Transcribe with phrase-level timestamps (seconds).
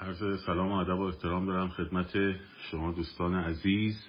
[0.00, 2.12] عرض سلام و ادب و احترام دارم خدمت
[2.70, 4.04] شما دوستان عزیز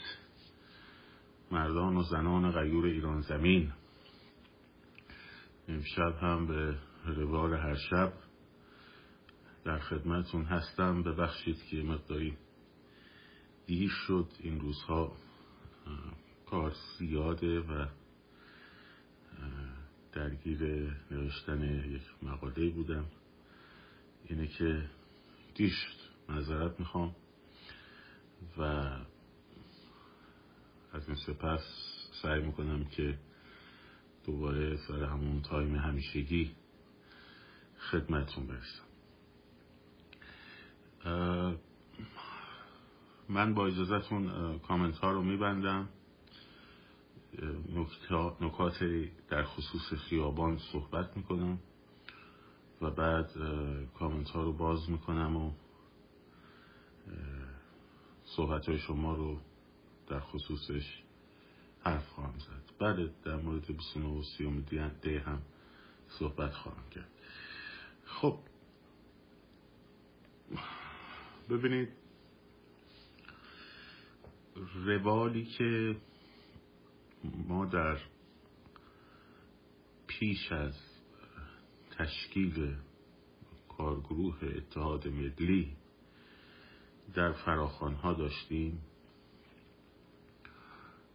[1.52, 3.74] مردان و زنان غیور ایران زمین.
[5.68, 6.76] امشب هم به
[7.06, 8.14] روال هر شب
[9.66, 11.04] در خدمتون هستم.
[11.04, 12.38] ببخشید که مقداری
[13.66, 15.12] دیر شد این روزها.
[16.46, 17.86] کار زیاده و
[20.14, 23.06] درگیر نوشتن یک مقاله بودم.
[24.26, 24.90] اینه که
[25.56, 26.02] دیر شد.
[26.30, 27.16] معذرت می‌خوام.
[28.58, 28.62] و
[30.94, 31.64] از این سپس
[32.22, 33.20] سعی می‌کنم که
[34.26, 36.52] دوباره سر همون تایم همیشگی
[37.92, 38.84] خدمتون برسم.
[43.30, 45.90] من با اجازتون کامنت ها رو میبندم.
[48.42, 48.84] نکات
[49.30, 51.60] در خصوص خیابان صحبت می‌کنم.
[52.82, 53.32] و بعد
[54.00, 55.52] کامنت ها رو باز می‌کنم و
[58.26, 59.40] صحبت های شما رو
[60.08, 61.04] در خصوصش
[61.84, 62.78] حرف خواهم زد.
[62.80, 64.64] بعد در مورد 29 و 30
[65.02, 65.42] ده هم
[66.08, 67.10] صحبت خواهم کرد.
[68.06, 68.40] خب
[71.50, 71.90] ببینید
[74.86, 75.96] روالی که
[77.24, 77.98] ما در
[80.08, 80.91] پیش از
[82.02, 82.76] تشکیل
[83.78, 85.76] کارگروه اتحاد ملی
[87.14, 88.82] در فراخانها داشتیم.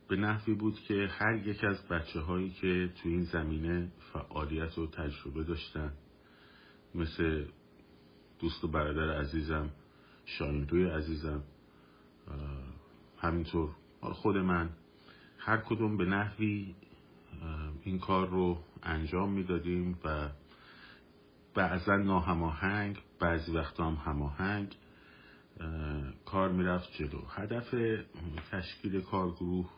[0.08, 4.86] به نحوی بود که هر یک از بچه هایی که تو این زمینه فعالیت و
[4.86, 5.92] تجربه داشتن
[6.94, 7.44] مثل
[8.38, 9.70] دوست و برادر عزیزم
[10.24, 11.42] شاهیندوی عزیزم
[13.18, 13.70] همینطور
[14.00, 14.70] خود من
[15.38, 16.74] هر کدوم به نحوی
[17.82, 20.28] این کار رو انجام می‌دادیم و
[21.56, 24.76] بعضا ناهماهنگ بعضی وقتا هم هماهنگ
[26.24, 27.20] کار می‌رفت جلو.
[27.28, 27.74] هدف
[28.50, 29.70] تشکیل کارگروه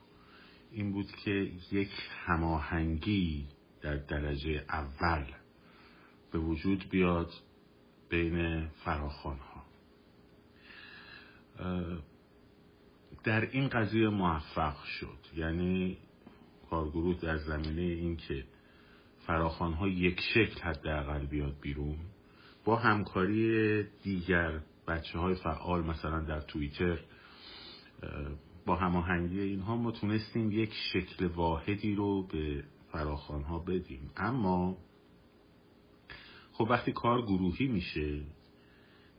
[0.71, 1.91] این بود که یک
[2.27, 3.49] هماهنگی
[3.83, 5.25] در درجه اول
[6.33, 7.31] به وجود بیاد
[8.09, 9.65] بین فراخان ها
[13.25, 15.19] در این قضیه موفق شد.
[15.37, 15.99] یعنی
[16.71, 18.17] کارگروه در زمینه این
[19.29, 21.99] که فراخان ها یک شکل حداقل بیاد بیرون.
[22.65, 26.99] با همکاری دیگر بچه های فعال مثلا در توییتر
[28.67, 34.11] با هماهنگی اینها ما تونستیم یک شکل واحدی رو به فراخان ها بدیم.
[34.17, 34.77] اما
[36.53, 38.21] خب وقتی کار گروهی میشه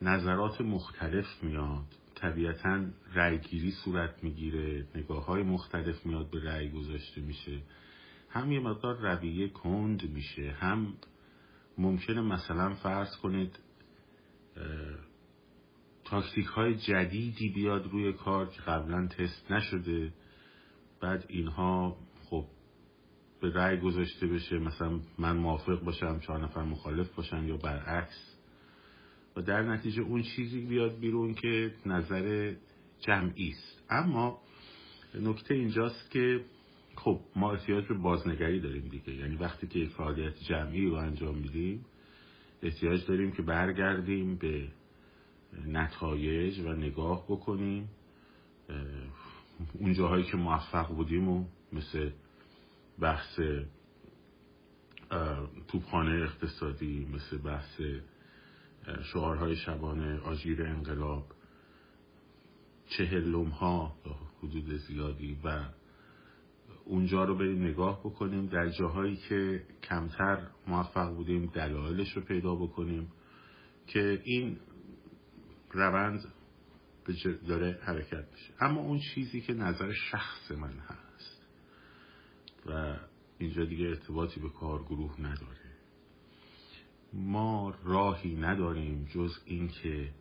[0.02, 1.86] نظرات مختلف میاد.
[2.16, 4.88] طبیعتا رأیگیری صورت می‌گیره.
[4.96, 7.62] نگاه های مختلف میاد به رأی گذاشته میشه.
[8.30, 10.94] هم یه مقدار رویه کند میشه هم
[11.78, 13.60] ممکنه مثلا فرض کنید
[16.06, 20.14] تاکتیک های جدیدی بیاد روی کار که قبلا تست نشده
[21.02, 21.98] بعد اینها
[22.30, 22.46] خب
[23.42, 28.36] به رأی گذاشته بشه مثلا من موافق باشم چهار نفر مخالف باشن یا برعکس.
[29.36, 32.54] و در نتیجه اون چیزی بیاد بیرون که نظر
[33.00, 33.84] جمعی است.
[33.90, 34.42] اما
[35.16, 36.42] نکته اینجاست که
[37.00, 39.14] خب ما احتیاج به بازنگری داریم دیگه.
[39.14, 41.86] یعنی وقتی که فعالیت جمعی رو انجام میدیم
[42.64, 44.68] احتیاج داریم که برگردیم به
[45.68, 47.90] نتایج و نگاه بکنیم.
[49.74, 52.10] اون جاهایی که موفق بودیم و مثل
[53.00, 53.40] بحث
[55.68, 57.82] توپخانه اقتصادی مثل بحث
[59.14, 61.26] شعارهای شبانه آژیر انقلاب
[62.90, 63.96] چهلم ها
[64.44, 65.66] حدود زیادی و
[66.90, 68.46] اونجا رو بریم نگاه بکنیم.
[68.46, 73.12] در جاهایی که کمتر موفق بودیم دلایلش رو پیدا بکنیم
[73.88, 74.58] که این
[75.72, 76.34] روند
[77.48, 78.54] داره حرکت میشه.
[78.60, 81.46] اما اون چیزی که نظر شخص من هست
[82.66, 82.98] و
[83.38, 85.76] اینجا دیگه ارتباطی به کارگروه نداره.
[87.14, 90.14] ما راهی نداریم جز اینکه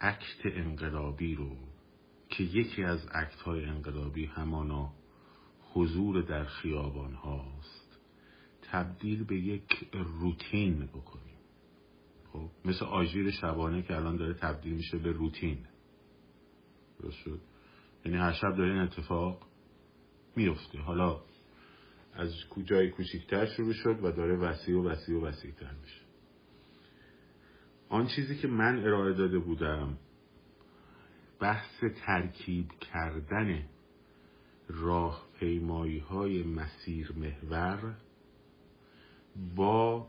[0.00, 1.56] اکت انقلابی رو
[2.28, 4.92] که یکی از اکت های انقلابی همانا
[5.74, 7.98] حضور در خیابان هاست.
[8.62, 11.38] تبدیل به یک روتین بکنیم.
[12.32, 15.58] خب مثل آژیر شبانه که الان داره تبدیل میشه به روتین.
[17.10, 17.40] شد؟
[18.04, 19.46] یعنی هر شب داره این اتفاق
[20.36, 20.78] میفته.
[20.78, 21.20] حالا
[22.14, 26.00] از کجای کوچیکتر شروع شد و داره وسیع و وسیع و وسیعتر میشه.
[27.88, 29.98] آن چیزی که من ارائه داده بودم
[31.40, 33.64] بحث ترکیب کردن
[34.68, 37.94] راه پیمایی های مسیر محور
[39.56, 40.08] با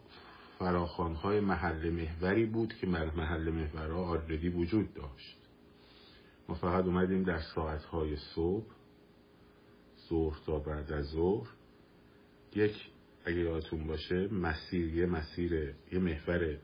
[0.59, 5.37] فراخانهای محل محوری بود که محل محورها آردی وجود داشت.
[6.49, 8.65] ما فقط اومدیم در ساعتهای صبح
[10.09, 11.47] ظهر تا بعد از ظهر.
[12.55, 12.75] یک
[13.25, 15.53] اگه یادتون باشه مسیر یه مسیر
[15.91, 16.57] یه محور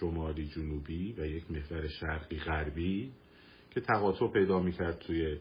[0.00, 3.12] شمالی جنوبی و یک محور شرقی غربی
[3.70, 5.38] که تقاطع پیدا می‌کرد توی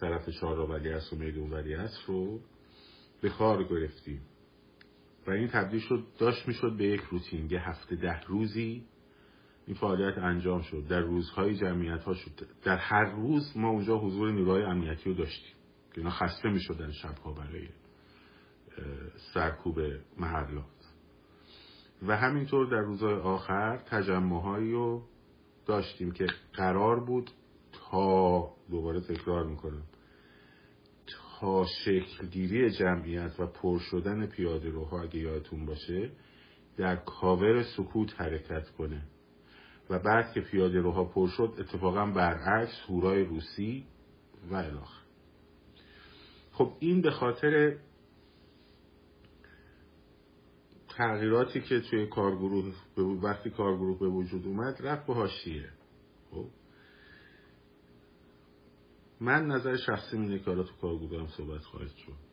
[0.00, 2.40] طرف چهار ولی و میدون ولی رو
[3.20, 4.20] به کار گرفتیم.
[5.26, 8.84] و این تبدیل شد داشت می‌شد به یک روتین یه هفته ده روزی.
[9.66, 10.86] این فعالیت انجام شد.
[10.88, 12.30] در روزهای جمعیت ها شد.
[12.64, 15.54] در هر روز ما اونجا حضور نیروهای امنیتی رو داشتیم.
[15.92, 17.68] که اینا خسته می‌شدن شبها برای
[19.34, 19.80] سرکوب
[20.18, 20.64] محلات.
[22.02, 25.02] و همینطور در روزهای آخر تجمعهایی رو
[25.66, 27.30] داشتیم که قرار بود
[27.72, 29.82] تا دوباره تکرار می‌کنم.
[31.84, 36.10] شکلگیری جمعیت و پر شدن پیاده روها اگه یادتون باشه
[36.76, 39.02] در کاور سکوت حرکت کنه.
[39.90, 43.86] و بعد که پیاده روها پر شد اتفاقا برعکس هورای روسی
[44.50, 45.02] و الاخ.
[46.52, 47.76] خب این به خاطر
[50.88, 52.74] تغییراتی که توی کارگروه
[53.22, 55.68] وقتی کارگروه به وجود اومد رفت به هاشیه
[56.30, 56.46] خب؟
[59.20, 62.28] من نظر شخصی اینه که تو کارگروه هم صحبت خواهد شد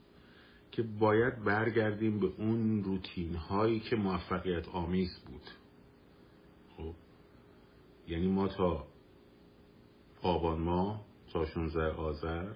[0.72, 5.50] که باید برگردیم به اون روتین هایی که موفقیت آمیز بود.
[6.78, 6.94] خب؟
[8.08, 8.88] یعنی ما تا
[10.22, 12.54] آبان ما تا 16 آذر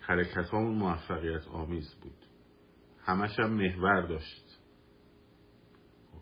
[0.00, 2.26] حرکت همون موفقیت آمیز بود.
[3.04, 4.58] همش هم محور داشت.
[6.12, 6.20] خب.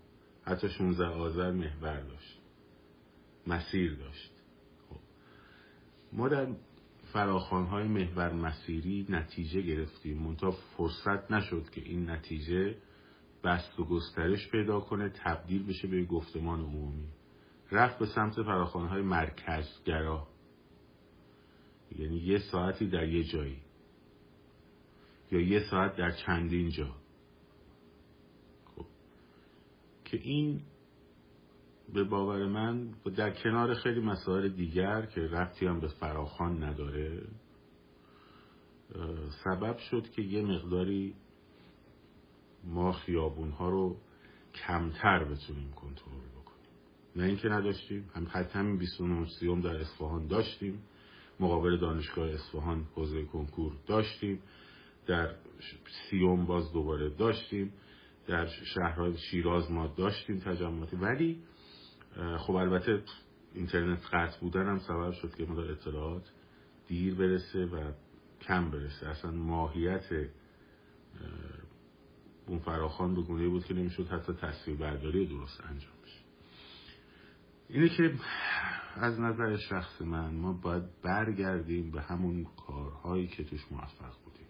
[0.50, 2.40] حتی 16 آذر محور داشت.
[3.46, 4.32] مسیر داشت.
[4.88, 5.00] خب.
[6.12, 6.46] ما در
[7.14, 10.18] های محور مسیری نتیجه گرفتیم.
[10.18, 12.76] منتها فرصت نشد که این نتیجه
[13.44, 17.08] بست و گسترش پیدا کنه تبدیل بشه به گفتمان عمومی.
[17.72, 20.28] رفت به سمت های مرکزگرا.
[21.98, 23.58] یعنی یه ساعتی در یه جایی.
[25.32, 26.94] یا یه ساعت در چندین جا.
[28.76, 28.86] خب.
[30.04, 30.60] که این
[31.94, 37.22] به باور من در کنار خیلی مسائل دیگر که رفتی هم به فراخان نداره
[39.44, 41.14] سبب شد که یه مقداری
[42.64, 43.96] ما خیابون ها رو
[44.54, 46.68] کمتر بتونیم کنترل بکنیم.
[47.16, 50.82] نه اینکه نداشتیم هم حتی همین 29 سیوم در اصفهان داشتیم
[51.40, 54.40] مقابل دانشگاه اصفهان حوزه کنکور داشتیم
[55.06, 55.34] در
[56.10, 57.72] سیوم باز دوباره داشتیم
[58.26, 60.96] در شهرهای شیراز ما داشتیم تجمعاتی.
[60.96, 61.38] ولی
[62.38, 63.02] خب البته
[63.54, 66.32] اینترنت قطع بودن هم سبب شد که مدار اطلاعات
[66.86, 67.92] دیر برسه و
[68.40, 69.08] کم برسه.
[69.08, 70.04] اصلا ماهیت
[72.46, 76.20] اون فراخان به گونه بود که نمی‌شد حتی تصویر برداری درست انجام بشه.
[77.68, 78.14] اینه که
[78.96, 84.46] از نظر شخص من ما باید برگردیم به همون کارهایی که توش موفق بودیم.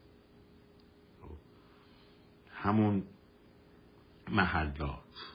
[1.23, 1.37] خب،
[2.51, 3.05] همون
[4.31, 5.35] محلات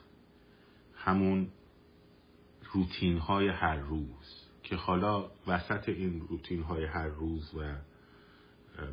[0.96, 1.52] همون
[2.74, 7.76] روتین های هر روز که حالا وسط این روتین های هر روز و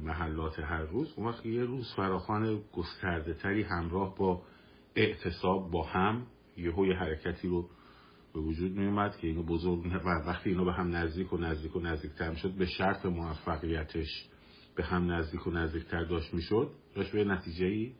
[0.02, 4.42] محلات هر روز اون وقت یه روز فراخان گسترده تری همراه با
[4.96, 6.26] اعتصاب با هم
[6.56, 7.70] یه های حرکتی رو
[8.34, 11.76] به وجود می اومد که اینو بزرگ و وقتی اینو به هم نزدیک و نزدیک
[11.76, 14.28] و نزدیکتر شد به شرط موفقیتش
[14.74, 17.92] به هم نزدیک و نزدیکتر داشت می‌شد داشت به نتیجه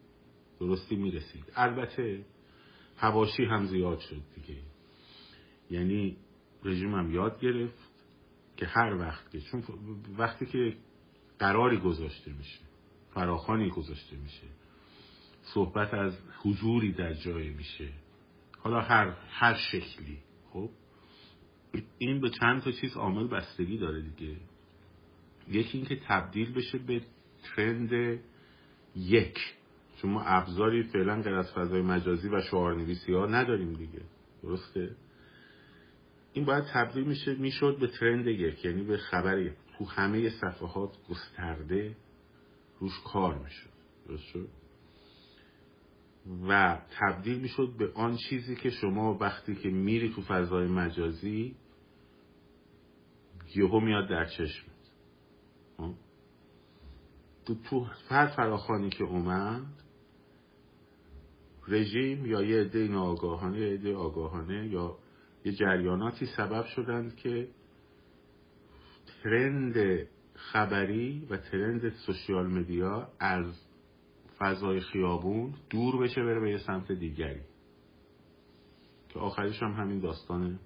[0.61, 1.45] درستی می‌رسید.
[1.54, 2.25] البته
[2.97, 4.61] هواشی هم زیاد شد دیگه.
[5.70, 6.16] یعنی
[6.64, 7.90] رژیم هم یاد گرفت
[8.56, 9.64] که هر وقت که چون
[10.18, 10.76] وقتی که
[11.38, 12.61] قراری گذاشته میشه
[13.14, 14.46] فراخانی گذاشته میشه
[15.42, 17.88] صحبت از حضوری در جای میشه
[18.58, 20.18] حالا هر هر شکلی
[20.52, 20.70] خب؟
[21.99, 24.37] این به چند تا چیز عامل بستگی داره دیگه.
[25.49, 27.02] یکی اینکه تبدیل بشه به
[27.42, 28.20] ترند
[28.96, 29.38] یک.
[29.96, 34.00] چون ما ابزاری فعلا غیر از فضای مجازی و شعارنویسی ها نداریم دیگه.
[34.42, 34.96] درسته؟
[36.37, 39.52] این باید تبدیل میشه می‌شد به ترند یک یعنی به خبری.
[39.78, 41.97] تو همه صفحات گسترده
[42.81, 43.71] روش کار می‌شد.
[44.09, 44.49] درست شد؟
[46.49, 51.57] و تبدیل می‌شد به آن چیزی که شما وقتی که میری تو فضای مجازی
[53.55, 54.90] یهو میاد در چشمت.
[55.76, 55.95] خب؟
[57.64, 59.66] تو هر فراخانی که اومد
[61.69, 64.99] رژیم یا یه عده ناآگاهانه یا عده آگاهانه یا
[65.47, 67.49] یه جریاناتی سبب شدند که
[69.23, 73.62] ترند خبری و ترند سوشیال مدیا از
[74.38, 77.41] فضای خیابون دور بشه بره به یه سمت دیگری.
[79.09, 80.59] که آخریش هم همین داستان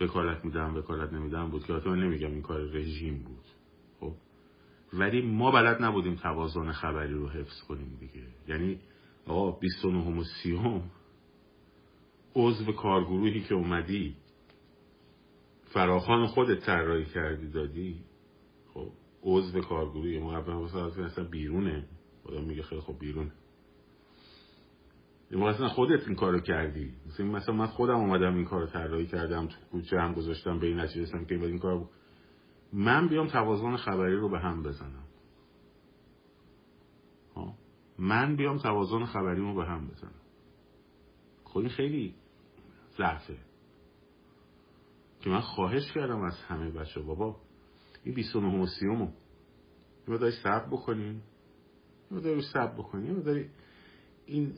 [0.00, 3.44] وکالت میدم وکالت نمیدم بود که من نمیگم این کار رژیم بود.
[4.00, 4.14] خب.
[4.92, 8.26] ولی ما بلد نبودیم توازن خبری رو حفظ کنیم دیگه.
[8.48, 8.80] یعنی
[9.26, 10.82] آقا 29 و 30
[12.34, 14.16] عضو کارگروهی که اومدی
[15.64, 18.04] فراخان خودت طراحی کردی دادی؟
[18.74, 18.88] خب
[19.22, 21.84] عضو کارگروهی ما قبلا مثلا بیرونه.
[22.24, 23.32] خدا میگه خیلی خب بیرونه.
[25.30, 26.92] مثلا خودت این کارو کردی.
[27.06, 30.80] مثلا مثلا من خودم اومدم این کارو طراحی کردم تو کوچه هم گذاشتم به این
[30.80, 31.88] نتیجه که این کار
[32.72, 35.04] من بیام توازن خبری رو به هم بزنم.
[37.36, 37.54] ها
[37.98, 40.20] من بیام توازن خبری رو به هم بزنم.
[41.44, 42.14] خب این خیلی
[42.98, 43.36] ضعفه
[45.20, 47.36] که من خواهش کردم از همه بچه بابا
[48.04, 49.08] این 29 و 30 رو
[50.08, 51.22] یه داری سب بکنیم
[52.10, 53.50] یه داری سب بکنیم یه
[54.26, 54.54] این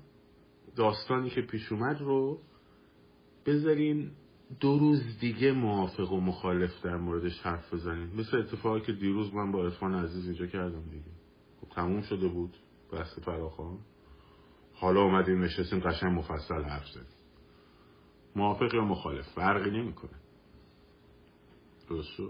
[0.76, 2.40] داستانی که پیش اومد رو
[3.46, 4.10] بذارین
[4.60, 8.10] دو روز دیگه موافق و مخالف در موردش حرف بزنین.
[8.16, 11.10] مثل اتفاقی که دیروز من با عرفان عزیز اینجا کردم دیگه.
[11.60, 12.56] خب تموم شده بود.
[12.92, 13.78] بحث فراخان.
[14.72, 17.13] حالا اومدیم نشستیم قشنگ مفصل حرف زدیم.
[18.36, 20.10] موافق یا مخالف؟ فرقی نمی‌کنه.
[21.88, 22.20] درست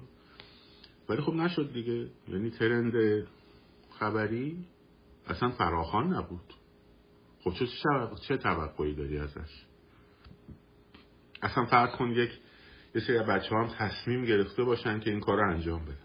[1.08, 2.10] ولی خب نشد دیگه.
[2.28, 3.26] یعنی ترند
[3.90, 4.64] خبری
[5.26, 6.54] اصلا فراخان نبود.
[7.40, 7.66] خب چه
[8.28, 9.66] چه توقعی داری ازش؟
[11.42, 12.30] اصلا فرض کن یک
[12.94, 15.98] یه سری بچه هم تصمیم گرفته باشن که این کار رو انجام بدن.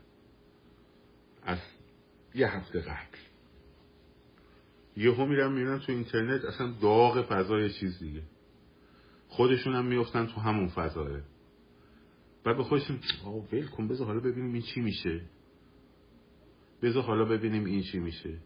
[1.43, 1.59] از
[2.35, 3.17] یه هفته قبل.
[4.97, 8.21] یهو میرم میرن تو اینترنت اصلا داغ فضای چیز دیگه.
[9.29, 11.23] خودشون هم میفتن تو همون فضایه
[12.43, 15.21] بعد به خودشون آه ول کن بذار حالا ببینیم این چی میشه.
[16.81, 18.37] بذار حالا ببینیم این چی میشه.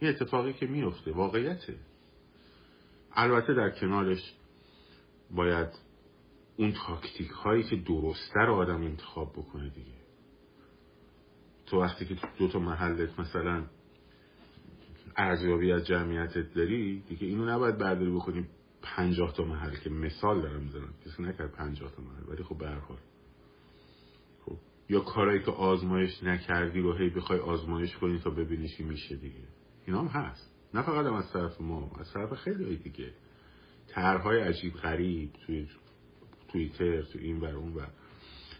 [0.00, 1.76] این اتفاقی که میفته واقعیته.
[3.12, 4.34] البته در کنارش
[5.30, 5.68] باید
[6.56, 10.00] اون تاکتیک هایی که درسته رو آدم انتخاب بکنه دیگه.
[11.66, 13.66] تو وقتی که دو تا محلت مثلا
[15.16, 18.48] ارزیابی از جمعیتت داری دیگه اینو نباید برداری بکنیم
[18.82, 20.94] پنجاه تا محل که مثال دارم می‌زنم.
[21.06, 22.80] کسی نکرد پنجاه تا محل ولی خب به
[24.46, 24.56] خب
[24.88, 29.48] یا کارایی که آزمایش نکردی رو هی بخوای آزمایش کنی تا ببینی چی میشه دیگه.
[29.86, 30.50] اینا هم هست.
[30.74, 33.12] نه فقط هم از طرف ما از طرف خیلی دیگه.
[33.88, 35.68] طرحهای عجیب غریب توی
[36.48, 37.90] توییتر تو این بر اون بر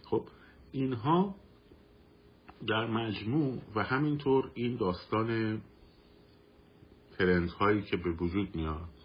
[0.05, 0.29] خب
[0.73, 1.35] اینها
[2.67, 5.61] در مجموع و همینطور این داستان
[7.19, 9.00] ترنت هایی که به وجود میاد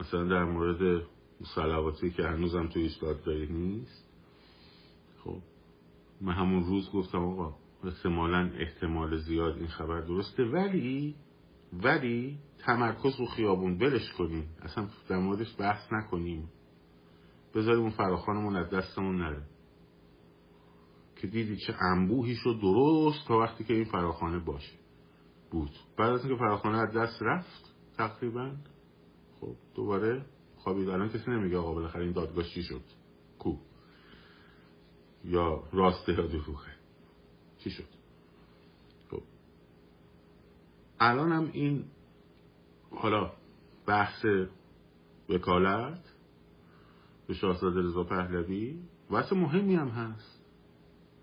[0.00, 1.02] مثلا در مورد
[1.54, 4.10] سلواتی که هنوزم توی ایستاد داری نیست.
[5.24, 5.38] خب
[6.20, 7.54] من همون روز گفتم آقا
[7.84, 11.14] احتمالا احتمال زیاد این خبر درسته ولی
[11.72, 14.48] ولی تمرکز رو خیابون بلش کنیم.
[14.62, 16.48] اصلا در موردش بحث نکنیم.
[17.54, 19.42] بذاریم اون فراخانمون از دستمون نره.
[21.16, 24.72] که دیدی چه انبوهی شد درست تا وقتی که این فراخانه باشه.
[25.50, 25.70] بود.
[25.98, 28.52] بعد از اینکه فراخانه از دست رفت تقریبا.
[29.40, 30.24] خب دوباره
[30.56, 30.88] خوابید.
[30.88, 32.82] الان کسی نمیگه آقا بالاخره این دادگاه چی شد؟
[33.38, 33.56] کو.
[35.24, 36.74] یا راسته یا دروغه.
[37.58, 37.88] چی شد؟
[39.10, 39.22] خب.
[41.00, 41.84] الان هم این
[42.90, 43.32] حالا
[43.86, 44.24] بحث
[45.28, 46.04] وکالت
[47.26, 50.40] به شاهزاده رضا پهلوی بحث مهمی هم هست.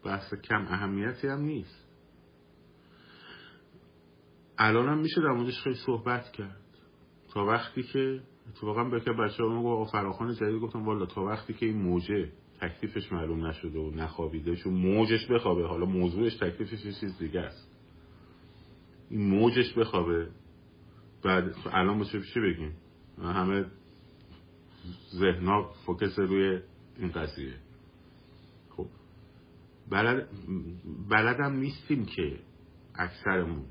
[0.04, 1.88] بحث کم اهمیتی هم نیست.
[4.58, 6.67] الان هم میشه در موردش خیلی صحبت کرد.
[7.38, 11.54] تا وقتی که اتفاقا به که بچه ها میگو فراخان جدید گفتم والا تا وقتی
[11.54, 15.68] که این موجه تکلیفش معلوم نشده و نخوابیده چون موجش بخوابه.
[15.68, 17.72] حالا موضوعش تکلیفش یه چیز دیگه است.
[19.10, 20.28] این موجش بخوابه.
[21.24, 22.74] بعد الان باشه چی بگیم؟
[23.22, 23.66] همه
[25.16, 26.62] ذهنا فوکس روی
[26.98, 27.54] این قضیه.
[28.70, 28.88] خب.
[29.90, 30.28] بلد
[31.10, 32.40] بلدم نیستیم که
[32.96, 33.66] اکثرمون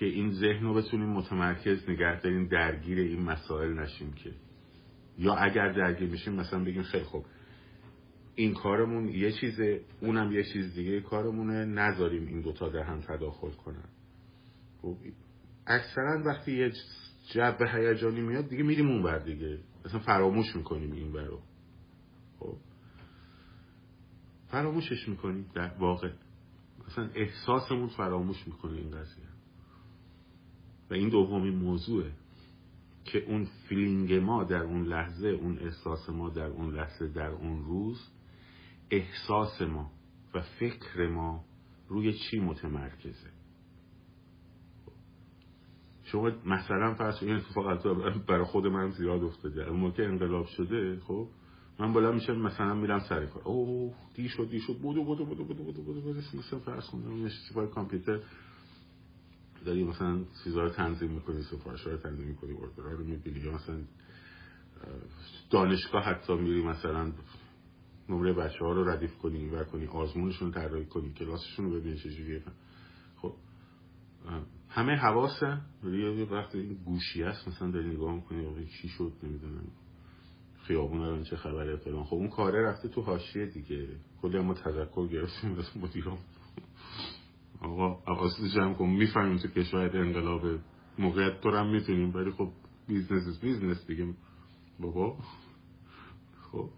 [0.00, 4.32] که این ذهن رو بتونیم متمرکز نگه داریم درگیر این مسائل نشیم که.
[5.18, 7.24] یا اگر درگیر میشیم مثلا بگیم خیلی خوب
[8.34, 13.50] این کارمون یه چیزه اونم یه چیز دیگه کارمونه نذاریم این دوتا در هم تداخل
[13.50, 13.88] کنن.
[14.82, 14.96] خب
[15.66, 16.72] اکثرا وقتی یه
[17.30, 19.58] جب هیجانی میاد دیگه میریم اون بر دیگه.
[19.84, 21.40] مثلا فراموش می‌کنیم این برو
[22.38, 22.56] خب
[24.48, 26.10] فراموشش می‌کنیم در واقع.
[26.88, 29.29] مثلا احساسمون فراموش می‌کنه این قضیه.
[30.90, 32.12] و این دومین موضوعه
[33.04, 37.64] که اون فیلینگ ما در اون لحظه اون احساس ما در اون لحظه در اون
[37.64, 38.08] روز
[38.90, 39.90] احساس ما
[40.34, 41.44] و فکر ما
[41.88, 43.30] روی چی متمرکزه
[46.04, 51.28] شما مثلا فرض این اتفاق برای خود من زیاد افتاده اون موقع انقلاب شده خب
[51.78, 55.44] من بالا میشه مثلا میرم سر کار اوه دی شد دی شد بودو بودو بودو
[55.44, 58.20] بودو بودو بودو مثلا فرض کنم نشستی پای کامپیوتر
[59.64, 63.76] داری مثلا چیزا رو تنظیم می‌کنی سفارش رو تنظیم می‌کنی اوردرها رو می‌بینی یا مثلا
[65.50, 67.12] دانشگاه حتی میری مثلا
[68.08, 71.96] نمره بچه ها رو ردیف کنی و کنی آزمونشون رو طراحی کنی کلاسشون رو ببینی
[71.96, 72.42] چجوریه
[73.16, 73.34] خب
[74.68, 75.60] همه حواسه.
[75.84, 79.64] یه وقتی این گوشی هست مثلا داری نگاه می‌کنی چی شد نمی‌دونم.
[80.62, 82.04] خیابون الان چه خبره فلان.
[82.04, 83.88] خب اون کاره رفته تو حاشیه دیگه.
[84.22, 86.18] کلی ما تذکر گرفتیم از مدیران
[87.60, 88.86] آقا حواست جمع کن.
[88.86, 90.60] می‌فهمیم تو کشور انقلاب
[90.98, 92.48] موقعیت تو هم می‌تونیم ولی خب
[92.88, 94.14] business business دیگه.
[94.80, 95.16] بابا.
[96.52, 96.68] خب.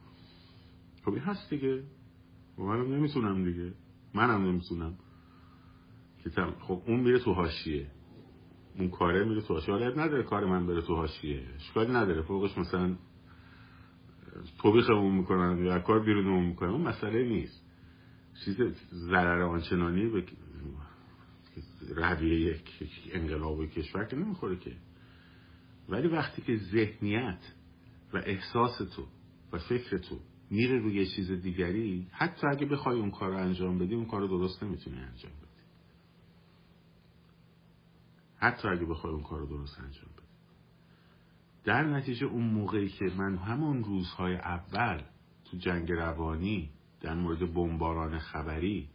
[1.04, 1.82] خب این هست دیگه.
[2.58, 3.72] منم نمی‌تونم دیگه.
[4.14, 4.94] منم نمی‌تونم.
[6.24, 7.90] که خب اون میره تو حاشیه.
[8.78, 9.74] اون کاره میره تو حاشیه.
[9.74, 11.42] نداره کار من بره تو حاشیه.
[11.54, 12.22] اشکالی نداره.
[12.22, 12.96] فوقش مثلا
[14.62, 16.68] توبیخمون می‌کنن یا کار بیرونمون می‌کنن.
[16.70, 17.62] اون مسئله نیست.
[18.44, 18.56] چیز
[18.92, 20.24] ضرر آنچنانی به
[21.88, 22.60] رویه
[23.12, 24.76] انقلاب کشور که نمی‌خوره که.
[25.88, 27.52] ولی وقتی که ذهنیت
[28.12, 29.06] و احساس تو
[29.52, 30.18] و فکر تو
[30.50, 34.20] میره روی یه چیز دیگری حتی اگه بخوای اون کار رو انجام بدی اون کار
[34.20, 35.62] رو درست نمی‌تونی انجام بدی.
[38.36, 40.26] حتی اگه بخوای اون کار رو درست انجام بدی.
[41.64, 45.02] در نتیجه اون موقعی که من همون روزهای اول
[45.44, 46.70] تو جنگ روانی
[47.00, 48.88] در مورد بمباران خبری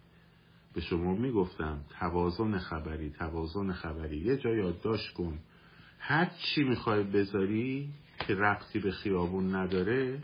[0.74, 4.18] به شما می‌گفتم توازن خبری توازن خبری.
[4.18, 5.40] یه جا یادداشت کن.
[6.00, 10.20] هر چی می‌خوای بذاری که ربطی به خیابون نداره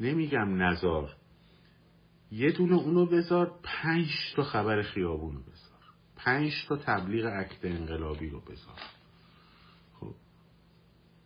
[0.00, 1.16] نمیگم نزار.
[2.32, 5.80] یه دونه اونو بذار پنج تا خبر خیابون رو بذار.
[6.16, 8.80] پنج تا تبلیغ عکت انقلابی رو بذار.
[10.00, 10.14] خب.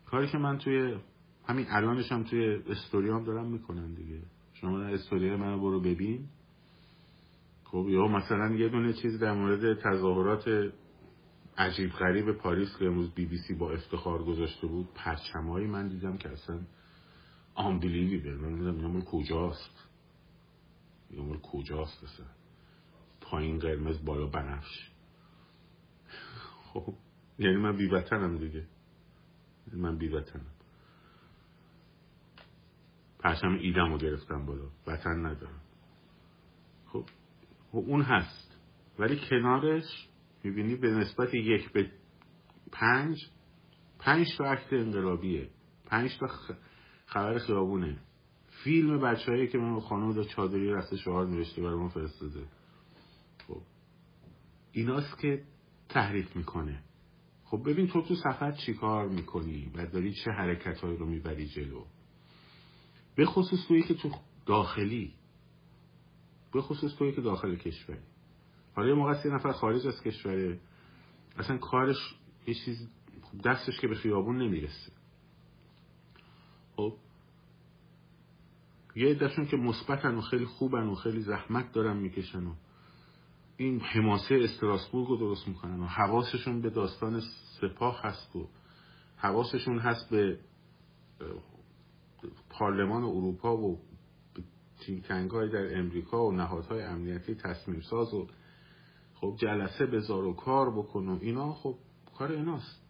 [0.06, 0.96] کاری که من توی
[1.49, 4.23] همین الانش هم توی استوریام دارم می‌کنم دیگه.
[4.54, 6.28] شما در استوری من برو ببین.
[7.74, 10.72] خب یا مثلا یه دونه چیز در مورد تظاهرات
[11.58, 16.16] عجیب غریب پاریس که امروز بی بی سی با افتخار گذاشته بود پرچمایی من دیدم
[16.16, 16.60] که اصلا
[17.54, 19.88] آمبیلیویبل من دیدم کجاست؟
[21.10, 22.26] یا کجاست اصلا؟
[23.20, 24.90] پایین قرمز بالا بنفش.
[26.72, 26.94] خب
[27.38, 28.66] یعنی من بی وطنم دیگه.
[29.66, 30.46] یعنی من بی وطنم
[33.18, 34.66] پرچم ایدم رو گرفتم بالا.
[34.87, 35.63] وطن ندارم.
[37.74, 38.56] و اون هست.
[38.98, 40.08] ولی کنارش
[40.44, 41.90] می‌بینی به نسبت یک به
[42.72, 43.18] پنج
[43.98, 45.48] پنج تا عکت انقلابیه.
[45.87, 46.26] پنج تا
[47.06, 47.98] خبر خیابونه.
[48.64, 52.46] فیلم بچه هایی که من خانم دا چادری رسته شعار نوشته برای ما فرستاده.
[53.48, 53.62] خب.
[54.72, 55.42] ایناست که
[55.88, 56.82] تحریک می‌کنه.
[57.44, 61.84] خب ببین تو تو سفر چی کار می‌کنی و داری چه حرکت رو می‌بری جلو؟
[63.16, 64.10] به خصوص تویی که تو
[64.46, 65.14] داخلی.
[66.54, 67.98] به خصوص توی که داخل کشوری.
[68.74, 70.60] حالا یه موقع نفر خارج از کشوره.
[71.36, 72.14] اصلا کارش
[72.46, 72.88] یه چیز
[73.44, 74.92] دستش که به خیابون نمی‌رسه.
[76.76, 76.96] خب؟
[78.96, 82.54] یه عدهشون که مثبتن و خیلی خوبن و خیلی زحمت دارن می‌کشن و
[83.56, 87.22] این حماسه استراسبورگ رو درست می‌کنن و حواسشون به داستان
[87.60, 88.48] سپاه هست و
[89.16, 90.38] حواسشون هست به
[92.50, 93.80] پارلمان اروپا و
[94.87, 98.27] تینکنگ های در امریکا و نهادهای امنیتی تصمیم ساز و
[99.14, 101.75] خب جلسه بذار و کار بکن و اینا خب
[102.18, 102.85] کار ایناست.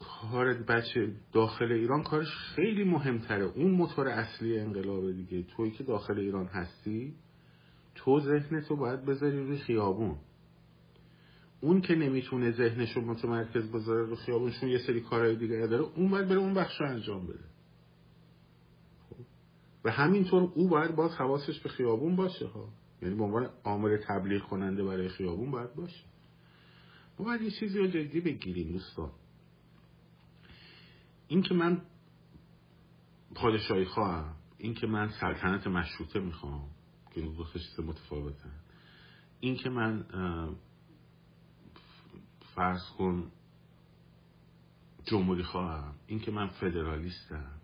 [0.00, 3.44] کار بچه داخل ایران کارش خیلی مهمتره.
[3.44, 5.42] اون موتور اصلی انقلاب دیگه.
[5.42, 7.14] توی که داخل ایران هستی
[7.94, 10.16] تو ذهنتو باید بذاری روی خیابون.
[11.60, 16.10] اون که نمی‌تونه ذهنش رو متمرکز بذاره رو خیابونشون یه سری کارهای دیگه داره اون
[16.10, 17.49] باید بره اون بخش رو انجام بده.
[19.84, 22.68] و همینطور او باید باز حواسش به خیابون باشه ها.
[23.02, 26.04] یعنی به عنوان عامل تبلیغ کننده برای خیابون باید باشه.
[27.18, 29.10] ما باید یه چیزی رو جدی بگیریم دوستان.
[31.28, 31.82] این که من
[33.34, 36.70] پادشاهی خواهم این که من سلطنت مشروطه می‌خوام
[37.14, 38.52] که دو چیز متفاوتن.
[39.40, 40.04] این که من
[42.54, 43.32] فرض کن
[45.04, 47.59] جمهوری خواهم این که من فدرالیستم.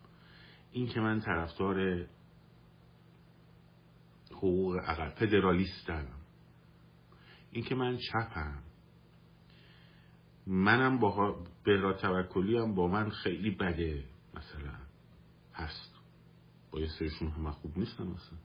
[0.76, 2.06] این که من طرفدار
[4.30, 6.06] حقوق اقل فدرالیستم.
[7.50, 8.62] این که من چپم.
[10.46, 14.74] منم با بهرا توکلی هم با من خیلی بده مثلا.
[15.54, 15.94] هست.
[16.70, 18.38] با یه سریشون هم خوب نیستن مثلا.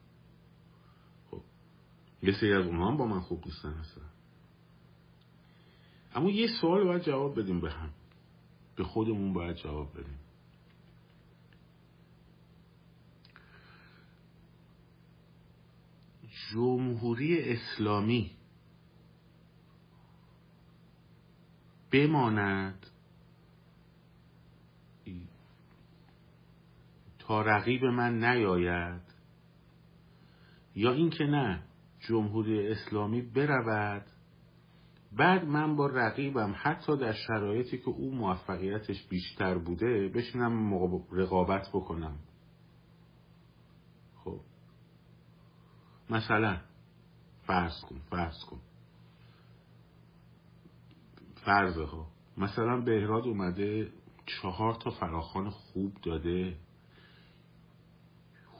[1.30, 1.42] خب.
[2.22, 4.04] یه سری از اونها هم با من خوب نیستن مثلا.
[6.14, 7.90] اما یه سوال باید جواب بدیم به هم.
[8.76, 10.21] به خودمون باید جواب بدیم.
[16.52, 18.30] جمهوری اسلامی
[21.92, 22.86] بماند
[27.18, 29.02] تا رقیب من نیاید
[30.74, 31.62] یا اینکه نه
[32.00, 34.06] جمهوری اسلامی برود.
[35.12, 40.74] بعد من با رقیبم حتی در شرایطی که او موفقیتش بیشتر بوده بشینم
[41.12, 42.18] رقابت بکنم
[44.24, 44.40] خب
[46.12, 46.56] مثلا
[47.46, 48.58] فرض کن فرض کن.
[51.44, 52.06] فرضه ها.
[52.36, 53.88] مثلا بهراد اومده
[54.26, 56.56] چهار تا فراخان خوب داده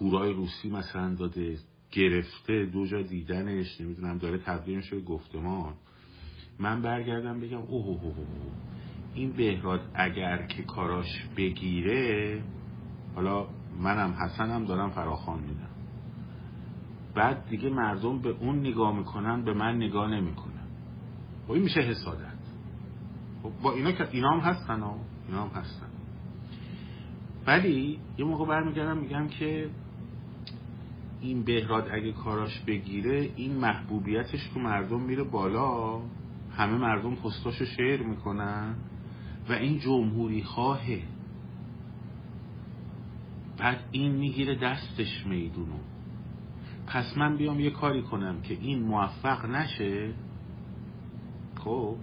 [0.00, 1.58] هورای روسی مثلا داده
[1.90, 5.74] گرفته دو جا دیدنش نمی‌دونم داره تبدیل میشه گفتمان.
[6.58, 8.52] من برگردم بگم اوه اوه اوه.
[9.14, 12.42] این بهراد اگر که کاراش بگیره
[13.14, 13.46] حالا
[13.78, 15.71] منم حسنم دارم فراخان میدم.
[17.14, 20.52] بعد دیگه مردم به اون نگاه می‌کنن به من نگاه نمی‌کنن.
[20.52, 22.42] و خب این میشه حسادت.
[23.42, 24.96] خب با اینا که اینا هم هستن ها
[25.28, 25.86] اینا هم هستن.
[27.46, 29.70] ولی یه موقع برمیگردم میگم که
[31.20, 36.00] این بهراد اگه کاراش بگیره این محبوبیتش تو مردم میره بالا.
[36.56, 38.74] همه مردم پستاشو شیر می‌کنن
[39.48, 41.02] و این جمهوری خواهه
[43.58, 45.91] بعد این می‌گیره دستش میدونو.
[46.92, 50.14] پس من بیام یه کاری کنم که این موفق نشه
[51.56, 51.96] خب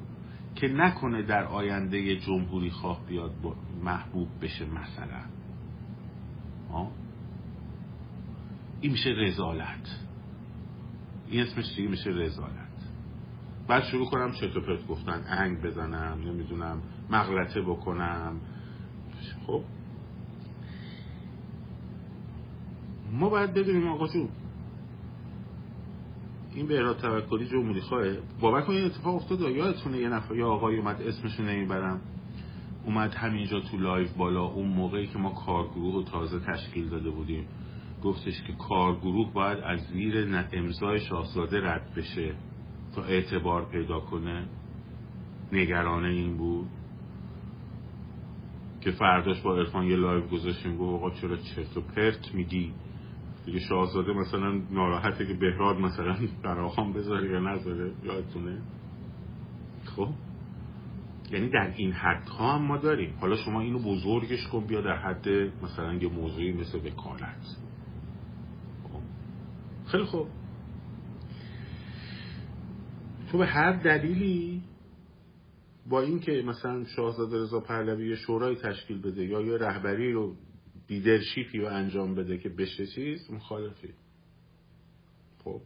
[0.55, 3.31] که نکنه در آینده جمهوری خواه بیاد
[3.83, 5.21] محبوب بشه مثلا.
[6.71, 6.91] آه؟
[8.81, 9.99] این میشه رزالت.
[11.27, 12.69] این اسمش دیگه میشه رزالت.
[13.67, 18.41] بعد شروع کنم چرت و پرت گفتن انگ بزنم نمی‌دونم مغلطه بکنم.
[19.47, 19.63] خب؟
[23.11, 24.29] ما باید بدونیم آقا جون.
[26.55, 28.05] این به توکلی جمهوری خواه
[28.41, 32.01] بابک این اتفاق افتاد یادتونه یه نفر یا آقای اومد اسمشو نمی‌برم.
[32.85, 34.43] اومد همینجا تو live بالا.
[34.43, 37.47] اون موقعی که ما کارگروه رو تازه تشکیل داده بودیم.
[38.03, 42.35] گفتش که کارگروه باید از زیر امضای شاهزاده رد بشه
[42.95, 44.45] تا اعتبار پیدا کنه.
[45.51, 46.67] نگرانه این بود
[48.81, 50.77] که فرداش با عرفان یه live گذاشتیم.
[50.77, 52.71] گفت آقا چرا چرت و پرت میگی؟
[53.49, 58.61] دیگه شاهزاده مثلا ناراحته که بهراد مثلا فراخوان بذاره یا نذاره یادتونه؟
[59.85, 60.09] خب.
[61.31, 63.13] یعنی در این حدها هم ما داریم.
[63.21, 65.29] حالا شما اینو بزرگش کن بیا در حد
[65.63, 67.57] مثلا یه موضوعی مثل وکالت.
[68.83, 69.01] خب.
[69.85, 70.27] خیلی خوب.
[73.31, 74.63] تو به هر دلیلی
[75.89, 80.35] با اینکه مثلا شاهزاده رضا پهلوی شورای تشکیل بده یا یه رهبری رو
[80.89, 83.93] لیدرشیپی رو انجام بده که بشه چیز مخالفی.
[85.43, 85.61] خب.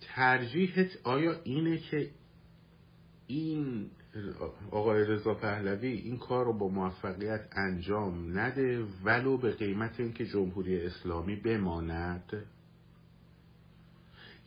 [0.00, 2.10] ترجیحت آیا اینه که
[3.26, 3.90] این
[4.70, 10.80] آقای رضا پهلوی این کار رو با موفقیت انجام نده ولو به قیمت اینکه جمهوری
[10.80, 12.46] اسلامی بماند؟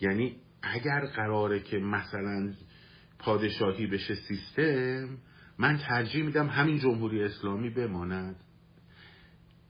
[0.02, 2.54] یعنی اگر قراره که مثلا
[3.20, 5.17] پادشاهی بشه سیستم
[5.62, 8.43] من ترجیح میدم همین جمهوری اسلامی بماند.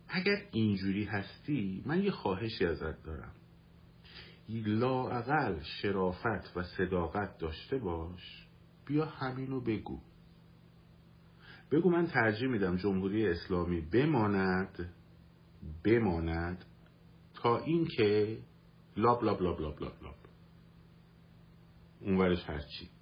[0.10, 3.32] اگر اینجوری هستی من یه خواهشی ازت دارم.
[4.49, 8.47] لاقل شرافت و صداقت داشته باش.
[8.86, 10.01] بیا همینو بگو.
[11.71, 14.93] بگو من ترجیح میدم جمهوری اسلامی بماند
[15.84, 16.65] بماند
[17.34, 18.38] تا اینکه
[18.97, 20.15] لاب لاب لاب لاب لاب لاب
[22.01, 23.01] اونورش هرچی.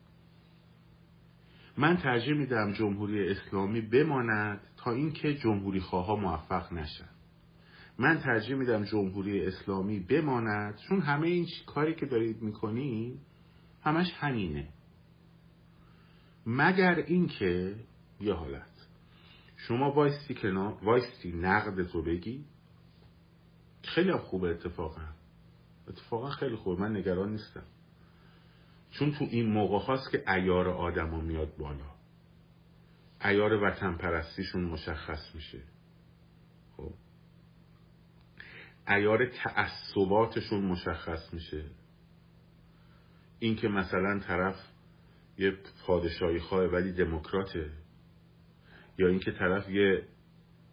[1.80, 7.10] من ترجیح میدم جمهوری اسلامی بماند تا اینکه جمهوری خواه موفق نشن.
[7.98, 10.78] من ترجیح میدم جمهوری اسلامی بماند.
[10.90, 13.20] چون همه این کاری که دارید می‌کنید
[13.84, 14.68] همش همینه.
[16.46, 17.76] مگر اینکه
[18.22, 18.88] یه حالت.
[19.56, 22.46] شما وایستی کنار وایستی نقد تو بگی.
[23.84, 25.06] خیلی خوبه اتفاقا.
[25.88, 26.82] اتفاقا خیلی خوبه.
[26.82, 27.64] من نگران نیستم.
[29.00, 31.92] چون تو این موقع هاست که ایار آدم میاد بالا.
[33.26, 35.62] ایار وطن پرستیشون مشخص میشه.
[36.78, 36.94] خب.
[38.88, 41.66] ایار تعصباتشون مشخص میشه.
[43.40, 44.56] اینکه مثلا طرف
[45.38, 47.72] یه پادشاهی خواه ولی دموکراته.
[48.98, 50.08] یا اینکه طرف یه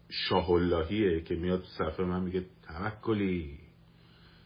[0.09, 3.59] شاه اللهیه که میاد صفحه من میگه توکلی.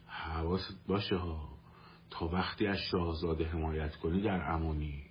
[0.08, 1.51] حواست باشه ها.
[2.12, 5.04] تا وقتی از شاهزاده حمایت کنی در امانی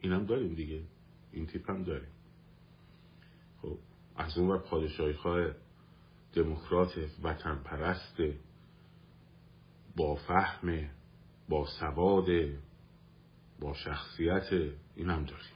[0.00, 0.82] اینم داریم دیگه.
[1.32, 2.08] این تیپ هم داریم.
[3.62, 3.78] خب
[4.16, 5.50] از اون وقت پادشاهی خواه
[6.32, 8.20] دموکرات وطن پرست
[9.96, 10.90] با فهم
[11.48, 12.26] با سواد
[13.60, 14.52] با شخصیت
[14.96, 15.54] این هم داریم.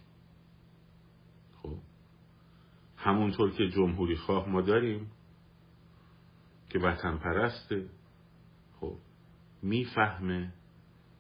[1.63, 1.77] خب
[2.97, 5.11] همونطور که جمهوری خواه ما داریم
[6.69, 7.89] که وطن پرسته
[9.63, 10.53] می‌فهمه.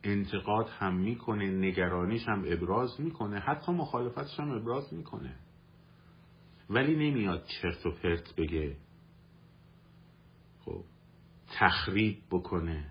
[0.04, 3.38] انتقاد هم می‌کنه نگرانیش هم ابراز می‌کنه.
[3.40, 5.36] حتی مخالفتش هم ابراز می‌کنه.
[6.70, 8.76] ولی نمیاد چرت و پرت بگه
[10.60, 10.84] خب
[11.52, 12.90] تخریب بکنه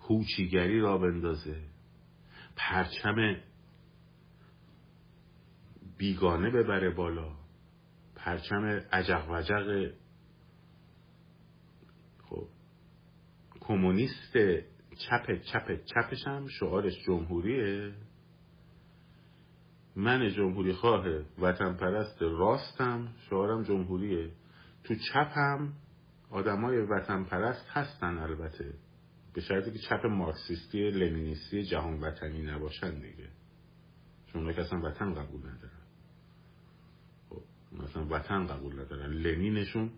[0.00, 1.62] هوچیگری را بندازه.
[2.56, 3.36] پرچم
[5.98, 7.32] بیگانه ببره بالا.
[8.16, 9.92] پرچم عجق وجق
[12.24, 12.48] خب
[13.70, 14.36] کمونیست
[14.96, 17.92] چپ چپ چپش هم شعارش جمهوریه.
[19.96, 21.06] من جمهوری خواه
[21.38, 24.30] وطن پرست راستم شعارم جمهوریه.
[24.84, 25.72] تو چپم
[26.30, 28.74] آدمای وطن پرست هستن البته
[29.34, 33.28] به شرطی که چپ مارکسیستی لنینیستی جهان وطنی نباشن دیگه.
[34.32, 35.86] چون که اصلا وطن قبول ندارن.
[37.28, 39.12] خب مثلا وطن قبول ندارن.
[39.12, 39.90] لنینشون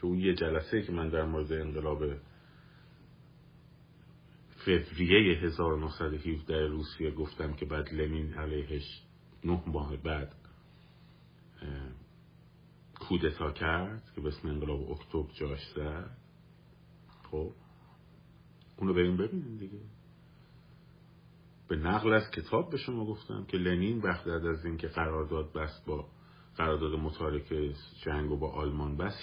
[0.00, 2.02] تو اون یه جلسه که من در مورد انقلاب
[4.64, 9.02] فوریه 1917 روسیه گفتم که بعد لنین علیهش
[9.44, 10.34] نه ماه بعد
[13.00, 16.16] کودتا کرد که به اسم انقلاب اکتبر جاش زد.
[17.30, 17.52] خب
[18.76, 19.80] اونو بریم ببینیم دیگه.
[21.68, 26.08] به نقل از کتاب به شما گفتم که لنین وقت از اینکه قرارداد بست با
[26.56, 29.14] قرارداد متارکه جنگ و با آلمان بس